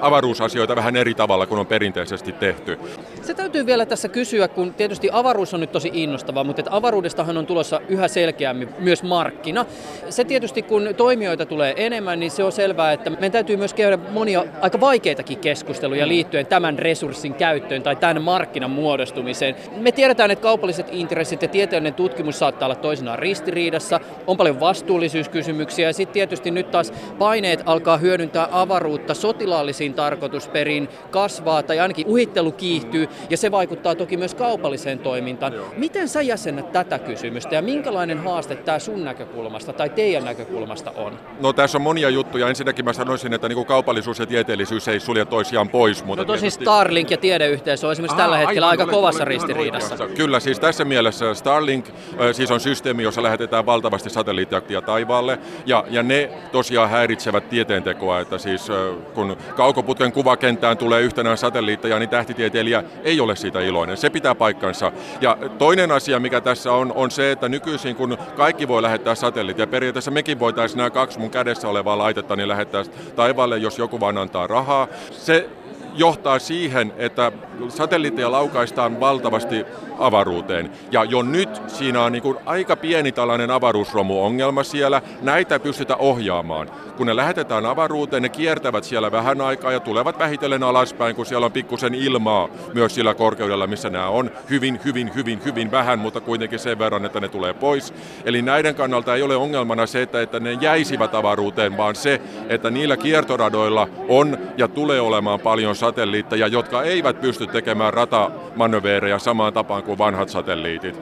[0.00, 2.78] avaruusasioita vähän eri tavalla kuin on perinteisesti tehty.
[3.22, 7.36] Se täytyy vielä tässä kysyä, kun tietysti avaruus on nyt tosi innostavaa, mutta että avaruudestahan
[7.36, 9.64] on tulossa yhä selkeämmin myös markkina.
[10.10, 13.98] Se tietysti kun toimijoita tulee enemmän, niin se on selvää, että meidän täytyy myös käydä
[14.10, 19.56] monia aika vaikeitakin keskusteluja liittyen tämän resurssin käyttöön tai tämän markkinan muodostumiseen.
[19.76, 25.88] Me tiedetään, että kaupalliset intressit ja tieteellinen tutkimus saattaa olla toisinaan ristiriidassa, on paljon vastuullisuuskysymyksiä
[25.88, 32.52] ja sitten tietysti nyt taas paineet alkaa hyödyntää avaruutta sotilaallisiin tarkoitusperin kasvaa tai ainakin uhittelu
[32.52, 35.52] kiihtyy ja se vaikuttaa toki myös kaupalliseen toimintaan.
[35.52, 35.66] Joo.
[35.76, 41.18] Miten sä jäsennät tätä kysymystä ja minkälainen haaste tämä sun näkökulmasta tai teidän näkökulmasta on?
[41.40, 42.48] No tässä on monia juttuja.
[42.48, 46.04] Ensinnäkin mä sanoisin, että niin kuin kaupallisuus ja tieteellisyys ei sulje toisiaan pois.
[46.04, 46.64] Mutta no tosin tietysti...
[46.64, 50.08] Starlink ja tiedeyhteisö on esimerkiksi Aha, tällä hetkellä aivan, aika kovassa ristiriidassa.
[50.16, 51.86] Kyllä, siis tässä mielessä Starlink
[52.32, 58.38] siis on systeemi, jossa lähetetään valtavasti satelliittiaktia taivaalle ja, ja ne tosiaan häiritsevät tieteentekoa, että
[58.38, 58.68] siis
[59.14, 59.36] kun
[59.74, 63.96] kaukoputken kuvakenttään tulee yhtenään satelliitteja, niin tähtitieteilijä ei ole siitä iloinen.
[63.96, 64.92] Se pitää paikkansa.
[65.20, 69.58] Ja toinen asia, mikä tässä on, on se, että nykyisin kun kaikki voi lähettää satelliitit,
[69.58, 72.84] ja periaatteessa mekin voitaisiin nämä kaksi mun kädessä olevaa laitetta niin lähettää
[73.16, 74.88] taivaalle, jos joku vaan antaa rahaa.
[75.10, 75.48] Se
[75.94, 77.32] johtaa siihen, että
[77.68, 79.66] satelliitteja laukaistaan valtavasti
[79.98, 80.70] avaruuteen.
[80.90, 85.02] Ja jo nyt siinä on niin kuin aika pieni tällainen avaruusromuongelma siellä.
[85.22, 86.70] Näitä pystytä ohjaamaan.
[86.96, 91.46] Kun ne lähetetään avaruuteen, ne kiertävät siellä vähän aikaa ja tulevat vähitellen alaspäin, kun siellä
[91.46, 94.30] on pikkusen ilmaa myös sillä korkeudella, missä nämä on.
[94.50, 97.94] Hyvin, hyvin, hyvin, hyvin vähän, mutta kuitenkin sen verran, että ne tulee pois.
[98.24, 102.70] Eli näiden kannalta ei ole ongelmana se, että, että ne jäisivät avaruuteen, vaan se, että
[102.70, 109.82] niillä kiertoradoilla on ja tulee olemaan paljon satelliitteja, jotka eivät pysty tekemään ratamanöveerejä samaan tapaan
[109.84, 111.00] kuin vanhat satelliitit.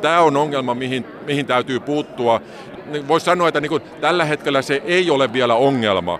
[0.00, 2.40] Tämä on ongelma, mihin, mihin täytyy puuttua.
[3.08, 6.18] Voisi sanoa, että niin kuin, tällä hetkellä se ei ole vielä ongelma,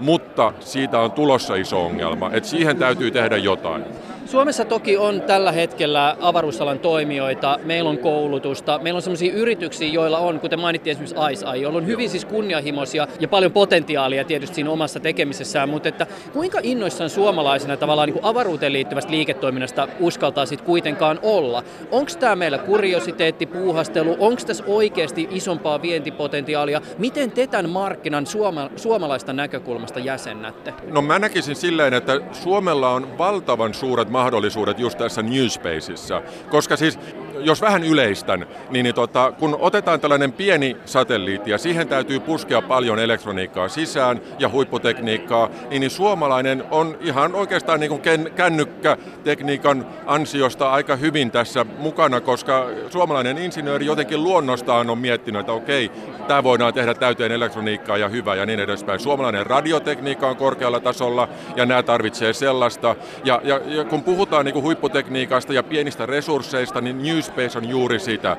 [0.00, 3.84] mutta siitä on tulossa iso ongelma, että siihen täytyy tehdä jotain.
[4.26, 10.18] Suomessa toki on tällä hetkellä avaruusalan toimijoita, meillä on koulutusta, meillä on sellaisia yrityksiä, joilla
[10.18, 14.70] on, kuten mainittiin esimerkiksi ICEI, joilla on hyvin siis kunnianhimoisia ja paljon potentiaalia tietysti siinä
[14.70, 20.66] omassa tekemisessään, mutta että kuinka innoissaan suomalaisena tavallaan niin kuin avaruuteen liittyvästä liiketoiminnasta uskaltaa sitten
[20.66, 21.62] kuitenkaan olla?
[21.90, 26.80] Onko tämä meillä kuriositeetti, puuhastelu, onko tässä oikeasti isompaa vientipotentiaalia?
[26.98, 30.74] Miten te tämän markkinan suoma, suomalaista näkökulmasta jäsennätte?
[30.90, 36.22] No mä näkisin silleen, että Suomella on valtavan suuret mahdollisuudet just tässä Newspaceissa.
[36.50, 36.98] Koska siis,
[37.44, 42.62] jos vähän yleistän, niin, niin tota, kun otetaan tällainen pieni satelliitti ja siihen täytyy puskea
[42.62, 48.02] paljon elektroniikkaa sisään ja huipputekniikkaa, niin, niin suomalainen on ihan oikeastaan niin kuin
[48.36, 55.90] kännykkätekniikan ansiosta aika hyvin tässä mukana, koska suomalainen insinööri jotenkin luonnostaan on miettinyt, että okei,
[56.28, 59.00] tämä voidaan tehdä täyteen elektroniikkaa ja hyvä ja niin edespäin.
[59.00, 62.96] Suomalainen radiotekniikka on korkealla tasolla ja nämä tarvitsee sellaista.
[63.24, 67.02] Ja, ja, ja kun puhutaan niin kuin huipputekniikasta ja pienistä resursseista, niin
[67.36, 68.36] Newspace on juuri sitä.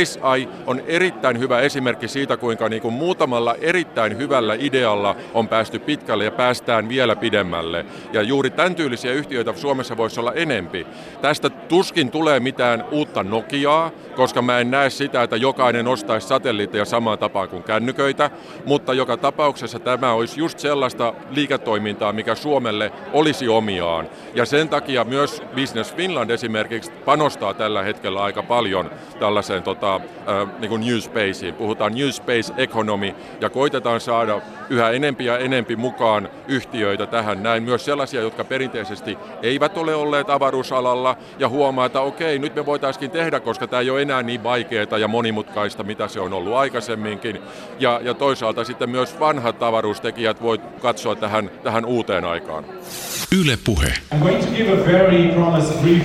[0.00, 5.48] Ice Eye on erittäin hyvä esimerkki siitä, kuinka niin kuin muutamalla erittäin hyvällä idealla on
[5.48, 7.84] päästy pitkälle ja päästään vielä pidemmälle.
[8.12, 10.86] Ja juuri tämän tyylisiä yhtiöitä Suomessa voisi olla enempi.
[11.22, 16.84] Tästä tuskin tulee mitään uutta Nokiaa, koska mä en näe sitä, että jokainen ostaisi satelliitteja
[16.84, 18.30] samaan tapaan kuin kännyköitä,
[18.64, 24.08] mutta joka tapauksessa tämä olisi just sellaista liiketoimintaa, mikä Suomelle olisi omiaan.
[24.34, 30.02] Ja sen takia myös Business Finland esimerkiksi panostaa tällä hetkellä aika paljon tällaiseen tota, äh,
[30.58, 31.54] niin kuin New Spaceen.
[31.54, 37.62] Puhutaan New Space Economy ja koitetaan saada yhä enempi ja enempi mukaan yhtiöitä tähän näin.
[37.62, 43.10] Myös sellaisia, jotka perinteisesti eivät ole olleet avaruusalalla ja huomaa, että okei, nyt me voitaisiin
[43.10, 47.40] tehdä, koska tämä ei ole enää niin vaikeaa ja monimutkaista, mitä se on ollut aikaisemminkin.
[47.80, 52.64] Ja, ja toisaalta sitten myös vanhat avaruustekijät voi katsoa tähän, tähän uuteen aikaan.
[53.40, 53.92] Yle Puhe.
[54.14, 56.04] I'm going to give a very promised brief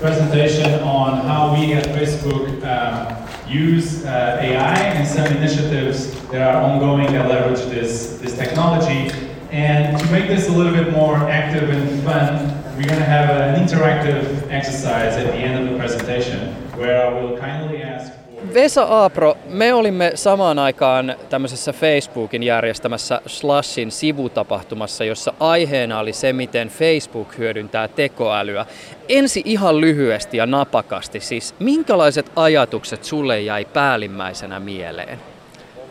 [0.00, 6.62] presentation on how we at Facebook um, use uh, AI and some initiatives that are
[6.62, 9.14] ongoing that leverage this, this technology.
[9.50, 13.30] And to make this a little bit more active and fun, we're going to have
[13.30, 18.12] an interactive exercise at the end of the presentation where I will kindly ask
[18.54, 26.32] Vesa Aapro, me olimme samaan aikaan tämmöisessä Facebookin järjestämässä Slashin sivutapahtumassa, jossa aiheena oli se,
[26.32, 28.66] miten Facebook hyödyntää tekoälyä.
[29.08, 35.18] Ensi ihan lyhyesti ja napakasti, siis minkälaiset ajatukset sulle jäi päällimmäisenä mieleen?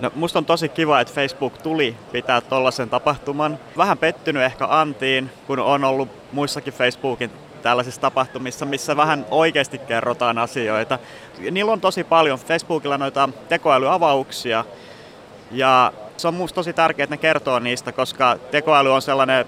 [0.01, 3.59] No, musta on tosi kiva, että Facebook tuli pitää tollaisen tapahtuman.
[3.77, 7.31] Vähän pettynyt ehkä Antiin, kun on ollut muissakin Facebookin
[7.65, 10.99] tällaisissa tapahtumissa, missä vähän oikeasti kerrotaan asioita.
[11.51, 14.65] Niillä on tosi paljon Facebookilla noita tekoälyavauksia
[15.51, 19.45] ja se on minusta tosi tärkeää, että ne kertoo niistä, koska tekoäly on sellainen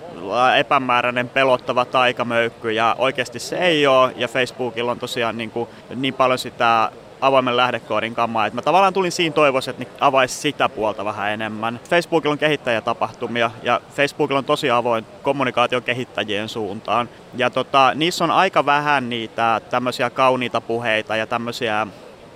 [0.58, 4.14] epämääräinen, pelottava taikamöykky ja oikeasti se ei ole.
[4.16, 6.92] Ja Facebookilla on tosiaan niin, kuin, niin paljon sitä
[7.22, 8.46] avoimen lähdekoodin kamaa.
[8.46, 11.80] Et mä tavallaan tulin siinä toivossa, että ne avaisi sitä puolta vähän enemmän.
[11.90, 17.10] Facebookilla on kehittäjätapahtumia ja Facebookilla on tosi avoin kommunikaation kehittäjien suuntaan.
[17.36, 21.88] Ja tota, niissä on aika vähän niitä tämmöisiä kauniita puheita ja tämmöisiä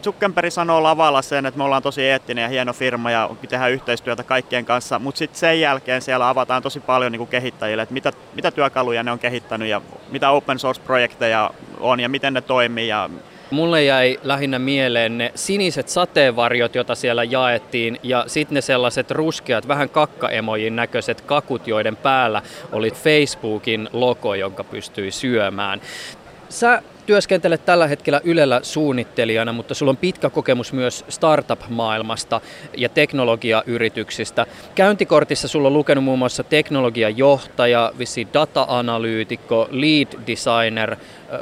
[0.04, 4.24] Zuckerberg sanoo lavalla sen, että me ollaan tosi eettinen ja hieno firma ja tehdään yhteistyötä
[4.24, 8.52] kaikkien kanssa, mutta sitten sen jälkeen siellä avataan tosi paljon niin kehittäjille, että mitä, mitä
[8.52, 13.10] työkaluja ne on kehittänyt ja mitä open source-projekteja on ja miten ne toimii ja
[13.52, 19.68] Mulle jäi lähinnä mieleen ne siniset sateenvarjot, joita siellä jaettiin, ja sitten ne sellaiset ruskeat,
[19.68, 22.42] vähän kakkaemojin näköiset kakut, joiden päällä
[22.72, 25.82] oli Facebookin logo, jonka pystyi syömään.
[26.50, 26.82] Sä
[27.12, 32.42] työskentelet tällä hetkellä Ylellä suunnittelijana, mutta sulla on pitkä kokemus myös startup-maailmasta
[32.78, 34.46] ja teknologiayrityksistä.
[34.76, 40.96] Käyntikortissa sulla on lukenut muun muassa teknologiajohtaja, vissi data-analyytikko, lead designer.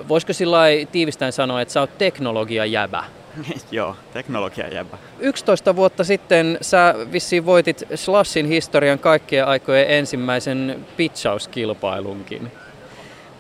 [0.08, 0.60] Voisiko sillä
[0.92, 3.04] tiivistäen sanoa, että sä oot teknologiajäbä?
[3.72, 4.98] Joo, teknologiajäbä.
[5.20, 12.52] 11 vuotta sitten sä vissiin voitit Slashin historian kaikkien aikojen ensimmäisen pitchauskilpailunkin.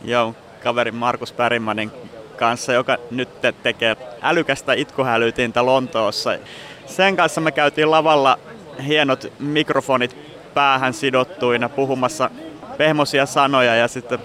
[0.05, 1.91] Joo, kaverin Markus Pärimanin
[2.39, 3.29] kanssa, joka nyt
[3.63, 6.37] tekee älykästä itkuhälytintä Lontoossa.
[6.85, 8.39] Sen kanssa me käytiin lavalla
[8.87, 10.17] hienot mikrofonit
[10.53, 12.29] päähän sidottuina puhumassa
[12.77, 14.19] pehmosia sanoja ja sitten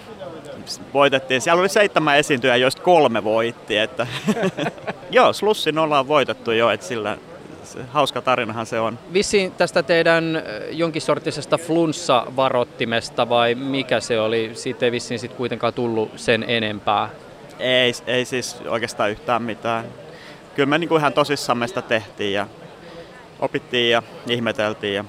[0.95, 1.41] voitettiin.
[1.41, 3.77] Siellä oli seitsemän esiintyjää, joista kolme voitti.
[3.79, 4.07] Että
[5.11, 7.19] Joo, Slussin ollaan voitettu jo, että sillä
[7.65, 8.99] se, hauska tarinahan se on.
[9.13, 14.51] Vissiin tästä teidän jonkin sortisesta flunssa-varottimesta vai mikä se oli?
[14.55, 17.11] Siitä ei vissiin sit kuitenkaan tullut sen enempää.
[17.59, 19.85] Ei, ei siis oikeastaan yhtään mitään.
[20.55, 22.47] Kyllä me niinku ihan tosissamme sitä tehtiin ja
[23.41, 25.05] opittiin ja ihmeteltiin ja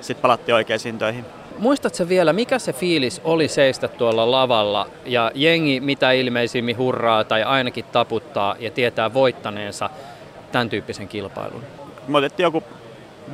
[0.00, 1.24] sitten palattiin oikeisiin töihin.
[1.58, 7.42] Muistatko vielä, mikä se fiilis oli seistä tuolla lavalla ja jengi mitä ilmeisimmin hurraa tai
[7.42, 9.90] ainakin taputtaa ja tietää voittaneensa
[10.52, 11.62] tämän tyyppisen kilpailun?
[12.08, 12.62] Me otettiin joku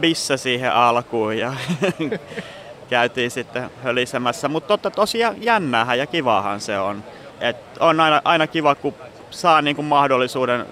[0.00, 1.54] bisse siihen alkuun ja
[2.90, 7.04] käytiin sitten hölisemässä, mutta totta tosiaan jännähän ja kivahan se on.
[7.40, 8.94] Et on aina, aina kiva, kun
[9.30, 10.66] saa niin kuin mahdollisuuden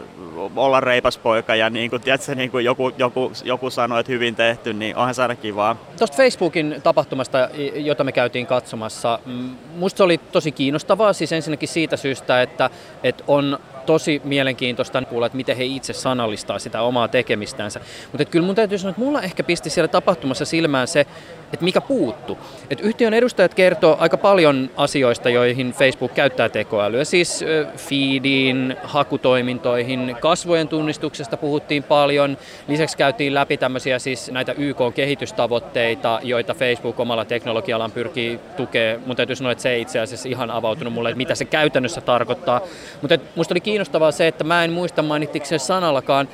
[0.56, 4.34] olla reipas poika ja niin kuin, tiedätkö, niin kuin joku, joku, joku sanoi, että hyvin
[4.34, 5.76] tehty, niin onhan se aina kivaa.
[5.98, 9.18] Tuosta Facebookin tapahtumasta, jota me käytiin katsomassa,
[9.76, 12.70] musta se oli tosi kiinnostavaa, siis ensinnäkin siitä syystä, että,
[13.02, 17.80] että on tosi mielenkiintoista kuulla, että miten he itse sanallistaa sitä omaa tekemistänsä.
[18.12, 21.06] Mutta kyllä mun täytyy sanoa, että mulla ehkä pisti siellä tapahtumassa silmään se,
[21.52, 22.38] että mikä puuttu.
[22.70, 27.44] Et yhtiön edustajat kertoo aika paljon asioista, joihin Facebook käyttää tekoälyä, siis
[27.76, 32.38] feediin, hakutoimintoihin, kasvojen tunnistuksesta puhuttiin paljon.
[32.68, 39.02] Lisäksi käytiin läpi tämmöisiä siis näitä YK-kehitystavoitteita, joita Facebook omalla teknologiallaan pyrkii tukemaan.
[39.06, 42.00] Mun täytyy sanoa, että se ei itse asiassa ihan avautunut mulle, että mitä se käytännössä
[42.00, 42.60] tarkoittaa.
[43.02, 46.28] Mutta musta oli kiinnostavaa se, että mä en muista mainittiko sen sanallakaan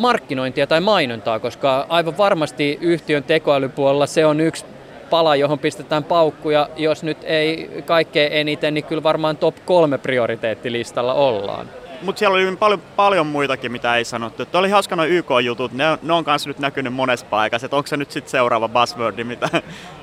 [0.00, 4.64] markkinointia tai mainontaa, koska aivan varmasti yhtiön tekoälypuolella se on yksi
[5.10, 6.68] pala, johon pistetään paukkuja.
[6.76, 11.66] Jos nyt ei kaikkein eniten, niin kyllä varmaan top kolme prioriteettilistalla ollaan.
[12.02, 14.46] Mutta siellä oli paljon, paljon muitakin, mitä ei sanottu.
[14.46, 17.66] Tuo oli hauska noin YK-jutut, ne, ne on kanssa nyt näkynyt monessa paikassa.
[17.66, 19.48] Et onko se nyt sitten seuraava buzzwordi, mitä,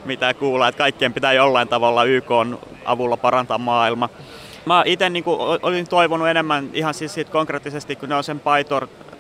[0.06, 2.30] mitä kuulee, että kaikkien pitää jollain tavalla YK
[2.86, 4.10] avulla parantaa maailma.
[4.66, 5.24] Mä itse niin
[5.62, 8.40] olin toivonut enemmän ihan siis siitä konkreettisesti, kun ne on sen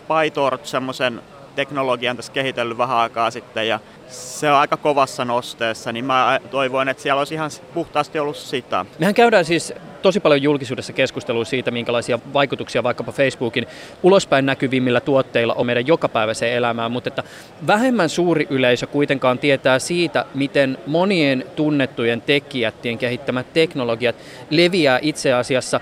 [0.07, 1.21] PyTorch semmoisen
[1.55, 6.89] teknologian tässä kehitellyt vähän aikaa sitten ja se on aika kovassa nosteessa, niin mä toivoin,
[6.89, 8.85] että siellä olisi ihan puhtaasti ollut sitä.
[8.99, 13.67] Mehän käydään siis tosi paljon julkisuudessa keskustelua siitä, minkälaisia vaikutuksia vaikkapa Facebookin
[14.03, 17.23] ulospäin näkyvimmillä tuotteilla on meidän jokapäiväiseen elämään, mutta että
[17.67, 24.15] vähemmän suuri yleisö kuitenkaan tietää siitä, miten monien tunnettujen tekijättien kehittämät teknologiat
[24.49, 25.79] leviää itse asiassa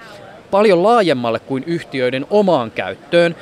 [0.51, 3.35] paljon laajemmalle kuin yhtiöiden omaan käyttöön.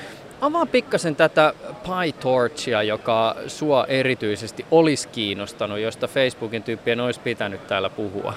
[0.44, 7.90] Avaa pikkasen tätä PyTorchia, joka sua erityisesti olisi kiinnostanut, josta Facebookin tyyppien olisi pitänyt täällä
[7.90, 8.34] puhua.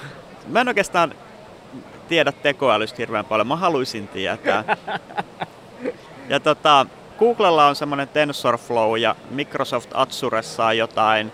[0.47, 1.13] Mä en oikeastaan
[2.07, 4.63] tiedä tekoälystä hirveän paljon, mä haluaisin tietää.
[6.29, 6.85] Ja tota,
[7.19, 11.31] Googlella on semmoinen TensorFlow ja Microsoft Azuressa on jotain,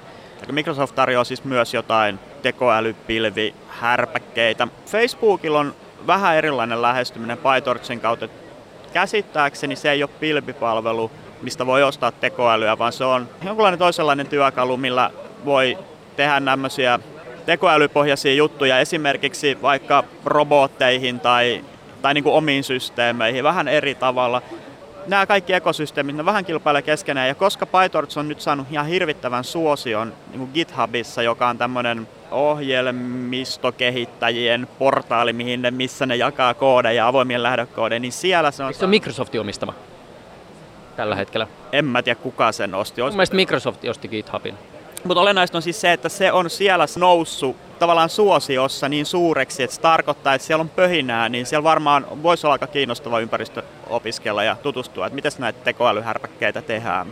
[0.51, 4.67] Microsoft tarjoaa siis myös jotain tekoälypilvihärpäkkeitä.
[4.86, 5.76] Facebookilla on
[6.07, 8.28] vähän erilainen lähestyminen PyTorchin kautta.
[8.94, 14.78] Käsittääkseni se ei ole pilvipalvelu, mistä voi ostaa tekoälyä, vaan se on jonkinlainen toisenlainen työkalu,
[14.78, 15.12] millä
[15.46, 15.78] voi
[16.16, 17.00] tehdä nämmöisiä
[17.46, 21.64] tekoälypohjaisia juttuja esimerkiksi vaikka robotteihin tai,
[22.02, 24.41] tai niin kuin omiin systeemeihin vähän eri tavalla.
[25.08, 29.44] Nämä kaikki ekosysteemit, ne vähän kilpailee keskenään ja koska PyTorch on nyt saanut ihan hirvittävän
[29.44, 37.08] suosion niin kuin GitHubissa, joka on tämmöinen ohjelmistokehittäjien portaali, mihin ne, missä ne jakaa koodeja,
[37.08, 38.74] avoimien lähdökoodeja, niin siellä se on...
[38.74, 39.74] Se on Microsoftin omistama
[40.96, 41.48] tällä hetkellä.
[41.72, 43.02] En mä tiedä kuka sen osti.
[43.02, 44.58] Mun mielestä Microsoft osti GitHubin.
[45.04, 49.76] Mutta olennaista on siis se, että se on siellä noussut tavallaan suosiossa niin suureksi, että
[49.76, 54.43] se tarkoittaa, että siellä on pöhinää, niin siellä varmaan voisi olla aika kiinnostava ympäristö opiskella
[54.43, 57.07] ja tutustua, että miten näitä tekoälyhärpäkkeitä tehdään.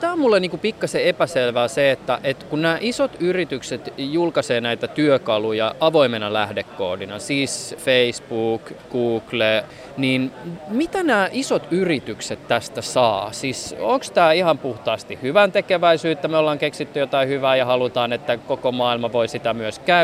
[0.00, 4.88] Tämä on mulle niinku pikkasen epäselvää se, että, että kun nämä isot yritykset julkaisee näitä
[4.88, 9.64] työkaluja avoimena lähdekoodina, siis Facebook, Google,
[9.96, 10.32] niin
[10.68, 13.32] mitä nämä isot yritykset tästä saa?
[13.32, 18.36] Siis onko tämä ihan puhtaasti hyvän tekeväisyyttä, me ollaan keksitty jotain hyvää ja halutaan, että
[18.36, 20.03] koko maailma voi sitä myös käyttää,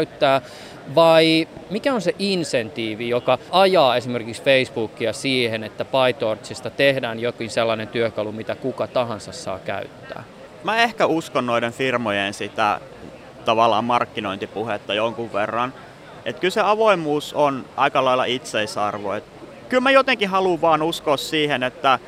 [0.95, 7.89] vai mikä on se insentiivi, joka ajaa esimerkiksi Facebookia siihen, että PyTorchista tehdään jokin sellainen
[7.89, 10.25] työkalu, mitä kuka tahansa saa käyttää?
[10.65, 12.81] Mä ehkä uskon noiden firmojen sitä
[13.45, 15.75] tavallaan markkinointipuhetta jonkun verran.
[16.25, 19.13] Että kyllä se avoimuus on aika lailla itseisarvo.
[19.13, 19.25] Et
[19.69, 21.99] kyllä mä jotenkin haluan vaan uskoa siihen, että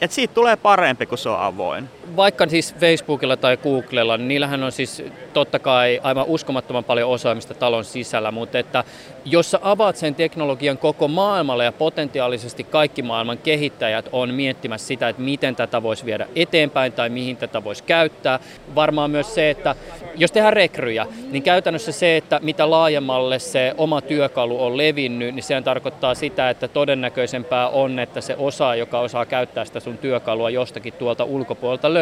[0.00, 1.88] että siitä tulee parempi, kun se on avoin.
[2.16, 5.02] Vaikka siis Facebookilla tai Googlella, niin niillähän on siis
[5.32, 8.84] totta kai aivan uskomattoman paljon osaamista talon sisällä, mutta että
[9.24, 15.08] jos sä avaat sen teknologian koko maailmalle ja potentiaalisesti kaikki maailman kehittäjät on miettimässä sitä,
[15.08, 18.38] että miten tätä voisi viedä eteenpäin tai mihin tätä voisi käyttää.
[18.74, 19.74] Varmaan myös se, että
[20.16, 25.42] jos tehdään rekryjä, niin käytännössä se, että mitä laajemmalle se oma työkalu on levinnyt, niin
[25.42, 30.50] sehän tarkoittaa sitä, että todennäköisempää on, että se osaa, joka osaa käyttää sitä sun työkalua
[30.50, 31.99] jostakin tuolta ulkopuolelta löytyy.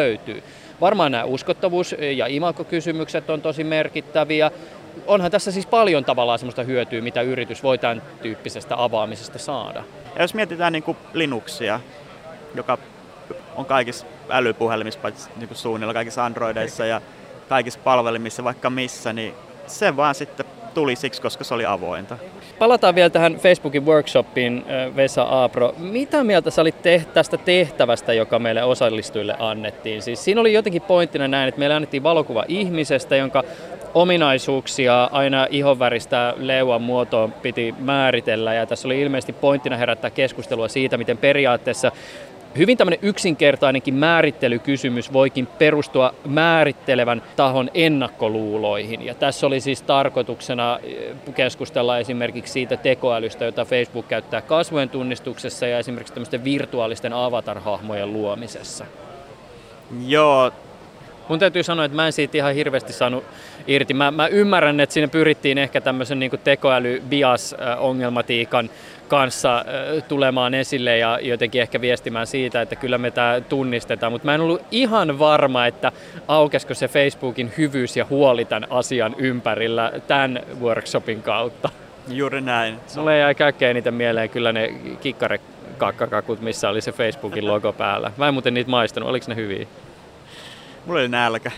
[0.81, 4.51] Varmaan nämä uskottavuus- ja imakokysymykset on tosi merkittäviä.
[5.07, 9.83] Onhan tässä siis paljon tavallaan sellaista hyötyä, mitä yritys voi tämän tyyppisestä avaamisesta saada.
[10.15, 11.79] Ja jos mietitään niin kuin Linuxia,
[12.55, 12.77] joka
[13.55, 14.99] on kaikissa älypuhelimissa,
[15.35, 17.01] niin kuin suunnilla kaikissa Androideissa ja
[17.49, 19.33] kaikissa palvelimissa vaikka missä, niin
[19.67, 22.17] se vaan sitten tuli siksi, koska se oli avointa.
[22.59, 25.73] Palataan vielä tähän Facebookin workshopiin, Vesa Aapro.
[25.77, 26.75] Mitä mieltä sä olit
[27.13, 30.01] tästä tehtävästä, joka meille osallistujille annettiin?
[30.01, 33.43] Siis siinä oli jotenkin pointtina näin, että meille annettiin valokuva ihmisestä, jonka
[33.93, 38.53] ominaisuuksia aina ihonväristä leuan muotoon piti määritellä.
[38.53, 41.91] Ja tässä oli ilmeisesti pointtina herättää keskustelua siitä, miten periaatteessa
[42.57, 49.05] Hyvin tämmöinen yksinkertainenkin määrittelykysymys voikin perustua määrittelevän tahon ennakkoluuloihin.
[49.05, 55.67] Ja tässä oli siis tarkoituksena eh, keskustella esimerkiksi siitä tekoälystä, jota Facebook käyttää kasvojen tunnistuksessa
[55.67, 58.85] ja esimerkiksi tämmöisten virtuaalisten avatar-hahmojen luomisessa.
[60.07, 60.51] Joo,
[61.29, 63.23] Mun täytyy sanoa, että mä en siitä ihan hirveästi saanut
[63.67, 63.93] irti.
[63.93, 68.69] Mä, mä ymmärrän, että siinä pyrittiin ehkä tämmöisen niin tekoäly-bias-ongelmatiikan
[69.09, 69.65] kanssa
[70.07, 74.11] tulemaan esille ja jotenkin ehkä viestimään siitä, että kyllä me tämä tunnistetaan.
[74.11, 75.91] Mutta mä en ollut ihan varma, että
[76.27, 81.69] aukesiko se Facebookin hyvyys ja huoli tämän asian ympärillä tämän workshopin kautta.
[82.07, 82.79] Juuri näin.
[82.95, 88.11] Mulle jäi kaikkein eniten mieleen kyllä ne kikkarekakkakakut, missä oli se Facebookin logo päällä.
[88.17, 89.67] Mä en muuten niitä maistanut, oliko ne hyviä?
[90.85, 91.51] Mulla oli nälkä.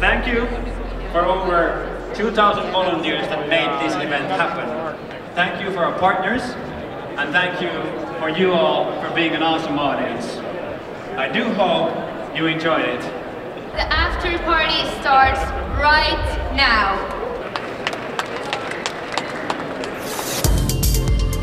[0.00, 0.46] Thank you
[1.12, 4.66] for over 2,000 volunteers that made this event happen.
[5.34, 6.40] Thank you for our partners,
[7.18, 7.68] and thank you
[8.18, 10.24] for you all for being an awesome audience.
[11.18, 11.92] I do hope
[12.34, 13.02] you enjoyed it.
[13.72, 15.40] The after party starts
[15.78, 16.96] right now.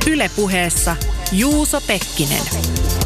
[0.08, 0.98] Ylepuheessa
[1.32, 3.03] Juuso Pekkinen.